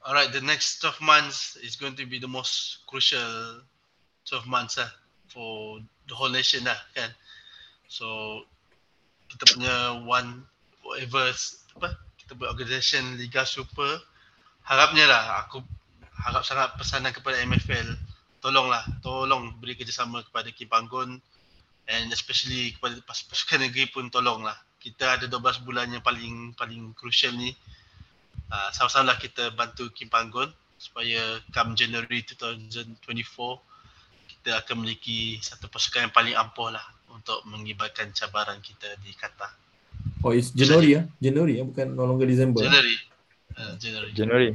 Alright, 0.00 0.32
the 0.32 0.40
next 0.40 0.80
12 0.80 1.04
months 1.04 1.60
is 1.60 1.76
going 1.76 1.92
to 1.92 2.08
be 2.08 2.16
the 2.16 2.28
most 2.28 2.88
crucial 2.88 3.60
12 4.24 4.48
months 4.48 4.80
lah 4.80 4.88
for 5.28 5.76
the 6.08 6.16
whole 6.16 6.32
nation 6.32 6.64
lah 6.64 6.76
kan. 6.96 7.12
So 7.90 8.40
kita 9.26 9.58
punya 9.58 9.98
one 10.06 10.46
whatever 10.86 11.34
apa 11.74 11.98
kita 12.22 12.38
punya 12.38 12.54
organisation 12.54 13.18
Liga 13.18 13.42
Super 13.42 13.98
harapnya 14.62 15.10
lah 15.10 15.42
aku 15.46 15.58
harap 16.22 16.46
sangat 16.46 16.70
pesanan 16.78 17.10
kepada 17.10 17.42
MFL 17.42 17.98
tolonglah 18.38 18.86
tolong 19.02 19.58
beri 19.58 19.74
kerjasama 19.74 20.22
kepada 20.22 20.54
Kim 20.54 20.70
Panggon 20.70 21.18
and 21.90 22.06
especially 22.14 22.78
kepada 22.78 23.02
pas- 23.02 23.26
pasukan 23.26 23.66
negeri 23.66 23.90
pun 23.90 24.06
tolonglah. 24.08 24.54
Kita 24.80 25.18
ada 25.18 25.26
12 25.26 25.66
bulan 25.66 25.90
yang 25.90 26.00
paling 26.00 26.54
paling 26.56 26.94
crucial 26.96 27.34
ni. 27.34 27.52
Uh, 28.50 28.70
sama-sama 28.74 29.14
lah 29.14 29.18
kita 29.18 29.50
bantu 29.54 29.90
Kim 29.90 30.06
Panggon 30.06 30.50
supaya 30.80 31.38
come 31.52 31.76
January 31.76 32.24
2024 32.24 32.96
kita 34.30 34.50
akan 34.64 34.74
memiliki 34.80 35.36
satu 35.44 35.68
pasukan 35.68 36.08
yang 36.08 36.14
paling 36.14 36.32
ampuh 36.32 36.72
lah 36.72 36.82
untuk 37.12 37.42
mengibarkan 37.46 38.14
cabaran 38.16 38.58
kita 38.62 38.96
di 39.02 39.12
Qatar. 39.14 39.52
Oh, 40.24 40.32
it's 40.32 40.52
January 40.52 41.00
ya? 41.00 41.02
January 41.20 41.60
ya, 41.60 41.64
bukan 41.64 41.96
no 41.96 42.04
longer 42.04 42.28
December. 42.28 42.60
January. 42.60 42.96
Uh, 43.56 43.74
January. 43.76 44.12
Januari. 44.12 44.50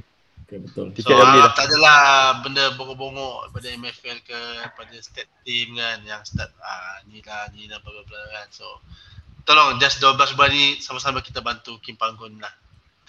Okay, 0.45 0.61
betul. 0.61 0.93
Tiket 0.93 1.09
So 1.09 1.17
harap 1.17 1.57
dah. 1.57 1.57
tak 1.57 1.65
adalah 1.73 1.97
benda 2.45 2.69
bongok-bongok 2.77 3.49
pada 3.49 3.67
MFL 3.73 4.21
ke 4.21 4.39
pada 4.77 4.95
state 5.01 5.31
team 5.41 5.73
kan 5.73 6.05
yang 6.05 6.21
start 6.21 6.53
ah 6.61 7.01
ni 7.09 7.17
lah 7.25 7.49
ni 7.49 7.65
lah 7.65 7.81
bla 7.81 8.05
bla 8.05 8.21
kan. 8.29 8.45
So 8.53 8.65
tolong 9.41 9.81
just 9.81 9.97
12 9.97 10.37
bulan 10.37 10.53
ni 10.53 10.77
sama-sama 10.77 11.25
kita 11.25 11.41
bantu 11.41 11.81
Kim 11.81 11.97
Panggon 11.97 12.37
lah. 12.37 12.53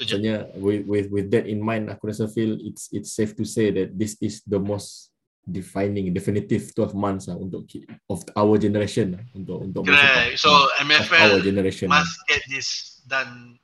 Je. 0.00 0.16
Maksudnya 0.16 0.48
with 0.56 0.88
with 0.88 1.06
with 1.12 1.28
that 1.28 1.44
in 1.44 1.60
mind 1.60 1.92
aku 1.92 2.08
rasa 2.08 2.24
feel 2.24 2.56
it's 2.64 2.88
it's 2.88 3.12
safe 3.12 3.36
to 3.36 3.44
say 3.44 3.68
that 3.68 3.92
this 3.96 4.16
is 4.24 4.40
the 4.48 4.60
most 4.60 5.12
defining 5.46 6.10
definitive 6.10 6.74
12 6.74 6.90
months 6.92 7.30
lah 7.30 7.38
untuk 7.38 7.70
of 8.10 8.18
our 8.34 8.58
generation 8.58 9.14
lah, 9.14 9.22
untuk 9.30 9.62
untuk 9.62 9.86
Correct. 9.86 10.42
So 10.42 10.50
of 10.50 10.74
our 10.74 10.82
MFL 10.82 11.32
generation 11.40 11.86
lah. 11.88 12.02
must 12.02 12.18
get 12.26 12.42
this 12.50 12.98
done 13.06 13.54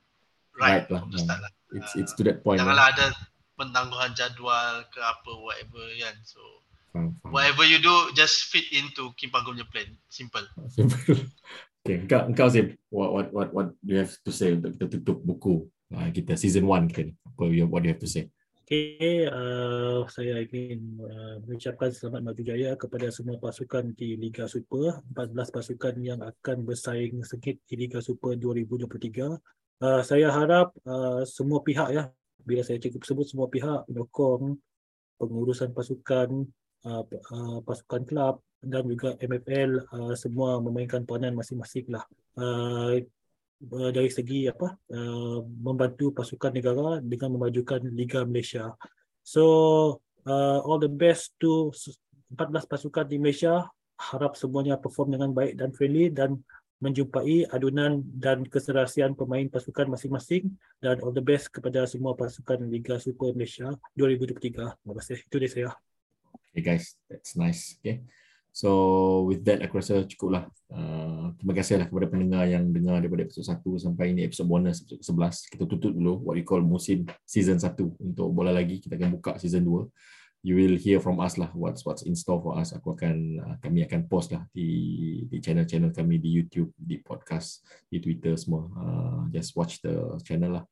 right, 0.55 0.87
Right 0.87 0.87
lah. 0.87 1.03
from 1.03 1.11
lah. 1.11 1.51
it's 1.75 1.91
it's 1.99 2.13
to 2.15 2.23
that 2.23 2.39
point 2.39 2.63
Janganlah 2.63 2.87
lah. 2.87 2.95
ada 2.95 3.05
pentangguhan 3.53 4.15
jadual 4.15 4.87
ke 4.89 4.99
apa 5.03 5.31
whatever 5.43 5.83
kan. 5.99 6.15
So 6.23 6.39
Faham, 6.93 7.17
faham. 7.19 7.31
whatever 7.33 7.65
you 7.65 7.81
do 7.81 7.91
just 8.13 8.47
fit 8.47 8.69
into 8.71 9.11
Kim 9.19 9.33
Panggon 9.33 9.59
punya 9.59 9.67
plan. 9.67 9.89
Simple. 10.13 10.45
okay, 11.83 11.99
engkau 11.99 12.29
engkau 12.31 12.47
Sim, 12.47 12.77
what 12.87 13.09
what 13.11 13.27
what 13.33 13.49
what 13.51 13.67
do 13.83 13.97
you 13.97 14.01
have 14.01 14.13
to 14.23 14.31
say 14.31 14.55
untuk 14.55 14.77
kita 14.77 14.87
tutup 14.87 15.19
buku 15.25 15.67
uh, 15.91 16.09
kita 16.15 16.37
season 16.39 16.63
1 16.69 16.87
kita 16.93 17.11
ni. 17.11 17.13
Apa 17.27 17.43
what 17.67 17.83
do 17.83 17.89
you 17.89 17.93
have 17.97 18.03
to 18.03 18.07
say? 18.07 18.29
Okay, 18.73 19.29
uh, 19.29 20.01
saya 20.09 20.41
ingin 20.49 20.97
uh, 20.97 21.37
mengucapkan 21.45 21.93
selamat 21.93 22.25
maju 22.25 22.41
jaya 22.41 22.73
kepada 22.73 23.05
semua 23.13 23.37
pasukan 23.37 23.93
di 23.93 24.17
Liga 24.17 24.49
Super. 24.49 24.97
14 25.13 25.53
pasukan 25.53 25.93
yang 26.01 26.17
akan 26.25 26.65
bersaing 26.65 27.21
sengit 27.21 27.61
di 27.69 27.75
Liga 27.77 28.01
Super 28.01 28.33
2023. 28.33 29.37
Uh, 29.77 30.01
saya 30.01 30.33
harap 30.33 30.73
uh, 30.89 31.21
semua 31.21 31.61
pihak 31.61 31.93
ya, 31.93 32.09
bila 32.41 32.65
saya 32.65 32.81
cakap 32.81 33.05
sebut 33.05 33.29
semua 33.29 33.45
pihak 33.45 33.85
penyokong, 33.85 34.57
pengurusan 35.21 35.69
pasukan, 35.69 36.41
uh, 36.89 37.05
uh, 37.05 37.61
pasukan 37.61 38.01
kelab 38.09 38.41
dan 38.57 38.89
juga 38.89 39.13
MFL 39.21 39.85
uh, 39.85 40.13
semua 40.17 40.57
memainkan 40.57 41.05
peranan 41.05 41.37
masing-masing 41.37 41.93
lah. 41.93 42.09
Uh, 42.33 43.05
uh, 43.61 43.91
dari 43.93 44.09
segi 44.09 44.49
apa 44.49 44.75
uh, 44.93 45.39
membantu 45.45 46.11
pasukan 46.15 46.51
negara 46.53 46.99
dengan 47.03 47.37
memajukan 47.37 47.81
Liga 47.93 48.25
Malaysia. 48.25 48.73
So 49.23 49.43
uh, 50.25 50.59
all 50.65 50.79
the 50.79 50.91
best 50.91 51.37
to 51.43 51.71
s- 51.71 51.99
14 52.33 52.65
pasukan 52.65 53.05
di 53.05 53.21
Malaysia. 53.21 53.65
Harap 53.93 54.35
semuanya 54.35 54.75
perform 54.75 55.15
dengan 55.15 55.31
baik 55.31 55.53
dan 55.55 55.69
friendly 55.71 56.09
dan 56.09 56.41
menjumpai 56.83 57.47
adunan 57.47 58.03
dan 58.03 58.43
keserasian 58.43 59.15
pemain 59.15 59.47
pasukan 59.47 59.87
masing-masing 59.87 60.51
dan 60.83 60.99
all 60.99 61.15
the 61.15 61.23
best 61.23 61.47
kepada 61.47 61.87
semua 61.87 62.11
pasukan 62.11 62.59
Liga 62.67 62.99
Super 62.99 63.31
Malaysia 63.31 63.71
2023. 63.95 64.75
Terima 64.75 64.93
kasih. 64.99 65.17
Itu 65.23 65.35
dari 65.39 65.51
saya. 65.51 65.71
Okay 66.51 66.61
guys, 66.61 66.99
that's 67.07 67.39
nice. 67.39 67.79
Okay. 67.79 68.03
So 68.53 68.69
with 69.25 69.41
that 69.49 69.65
aku 69.65 69.81
rasa 69.81 70.05
cukup 70.05 70.29
lah. 70.29 70.43
Uh, 70.69 71.33
terima 71.41 71.57
kasih 71.57 71.81
lah 71.81 71.89
kepada 71.89 72.05
pendengar 72.05 72.45
yang 72.45 72.69
dengar 72.69 73.01
daripada 73.01 73.25
episod 73.25 73.41
1 73.49 73.65
sampai 73.81 74.13
ini 74.13 74.29
episod 74.29 74.45
bonus 74.45 74.85
episod 74.85 75.01
ke-11. 75.01 75.33
Kita 75.49 75.63
tutup 75.65 75.89
dulu 75.89 76.21
what 76.21 76.37
we 76.37 76.45
call 76.45 76.61
musim 76.61 77.09
season 77.25 77.57
1 77.57 77.73
untuk 77.97 78.29
bola 78.29 78.53
lagi. 78.53 78.77
Kita 78.77 78.93
akan 78.93 79.17
buka 79.17 79.41
season 79.41 79.65
2. 79.65 79.89
You 80.45 80.53
will 80.53 80.77
hear 80.77 81.01
from 81.01 81.17
us 81.17 81.41
lah 81.41 81.49
what's 81.57 81.81
what's 81.81 82.05
in 82.05 82.13
store 82.13 82.45
for 82.45 82.53
us. 82.61 82.77
Aku 82.77 82.93
akan 82.93 83.41
uh, 83.41 83.55
kami 83.57 83.89
akan 83.89 84.05
post 84.05 84.37
lah 84.37 84.45
di 84.53 84.69
di 85.25 85.41
channel-channel 85.41 85.89
kami 85.89 86.21
di 86.21 86.29
YouTube, 86.29 86.69
di 86.77 87.01
podcast, 87.01 87.65
di 87.89 87.97
Twitter 87.97 88.37
semua. 88.37 88.69
Uh, 88.77 89.33
just 89.33 89.57
watch 89.57 89.81
the 89.81 90.13
channel 90.21 90.61
lah. 90.61 90.65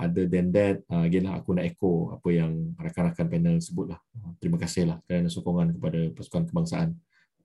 Other 0.00 0.24
than 0.24 0.48
that, 0.56 0.80
uh, 0.88 1.04
again 1.04 1.28
lah 1.28 1.36
aku 1.36 1.52
nak 1.52 1.68
echo 1.68 2.16
apa 2.16 2.32
yang 2.32 2.72
rakan-rakan 2.80 3.28
panel 3.28 3.60
sebut 3.60 3.92
lah. 3.92 4.00
Terima 4.40 4.56
kasih 4.56 4.88
lah 4.88 4.96
kerana 5.04 5.28
sokongan 5.28 5.76
kepada 5.76 6.00
pasukan 6.16 6.48
kebangsaan 6.48 6.96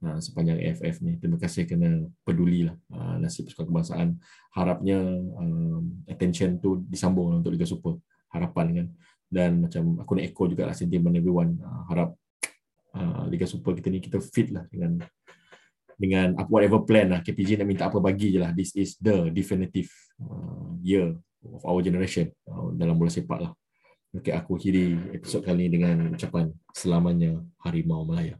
uh, 0.03 0.19
sepanjang 0.19 0.59
AFF 0.59 0.99
ni. 1.05 1.15
Terima 1.21 1.37
kasih 1.39 1.63
kerana 1.63 2.03
peduli 2.25 2.67
lah 2.67 2.75
uh, 2.91 3.15
nasib 3.21 3.47
pasukan 3.47 3.69
kebangsaan. 3.69 4.09
Harapnya 4.51 4.99
um, 5.39 6.03
attention 6.09 6.59
tu 6.59 6.83
disambung 6.89 7.31
lah 7.31 7.39
untuk 7.39 7.53
Liga 7.55 7.67
Super. 7.67 7.99
Harapan 8.33 8.67
kan. 8.73 8.87
Dan 9.25 9.51
macam 9.67 9.99
aku 10.01 10.11
nak 10.19 10.25
echo 10.27 10.43
juga 10.49 10.63
lah 10.67 10.75
sentimen 10.75 11.15
everyone. 11.15 11.59
Uh, 11.61 11.83
harap 11.87 12.09
uh, 12.97 13.23
Liga 13.29 13.47
Super 13.47 13.75
kita 13.77 13.87
ni 13.87 14.03
kita 14.03 14.19
fit 14.19 14.51
lah 14.51 14.67
dengan 14.67 14.99
dengan 15.95 16.35
whatever 16.51 16.83
plan 16.83 17.07
lah 17.07 17.19
KPJ 17.23 17.63
nak 17.63 17.67
minta 17.71 17.87
apa 17.87 18.03
bagi 18.03 18.35
je 18.35 18.39
lah 18.43 18.51
this 18.51 18.75
is 18.75 18.99
the 18.99 19.31
definitive 19.31 19.87
uh, 20.19 20.75
year 20.83 21.15
of 21.47 21.63
our 21.63 21.79
generation 21.79 22.27
uh, 22.51 22.67
dalam 22.75 22.99
bola 22.99 23.07
sepak 23.07 23.39
lah 23.39 23.55
Okay, 24.15 24.31
aku 24.31 24.55
akhiri 24.55 25.11
episod 25.11 25.43
kali 25.43 25.67
ini 25.67 25.75
dengan 25.75 26.15
ucapan 26.15 26.47
selamanya 26.71 27.35
Harimau 27.59 28.07
Melaya. 28.07 28.39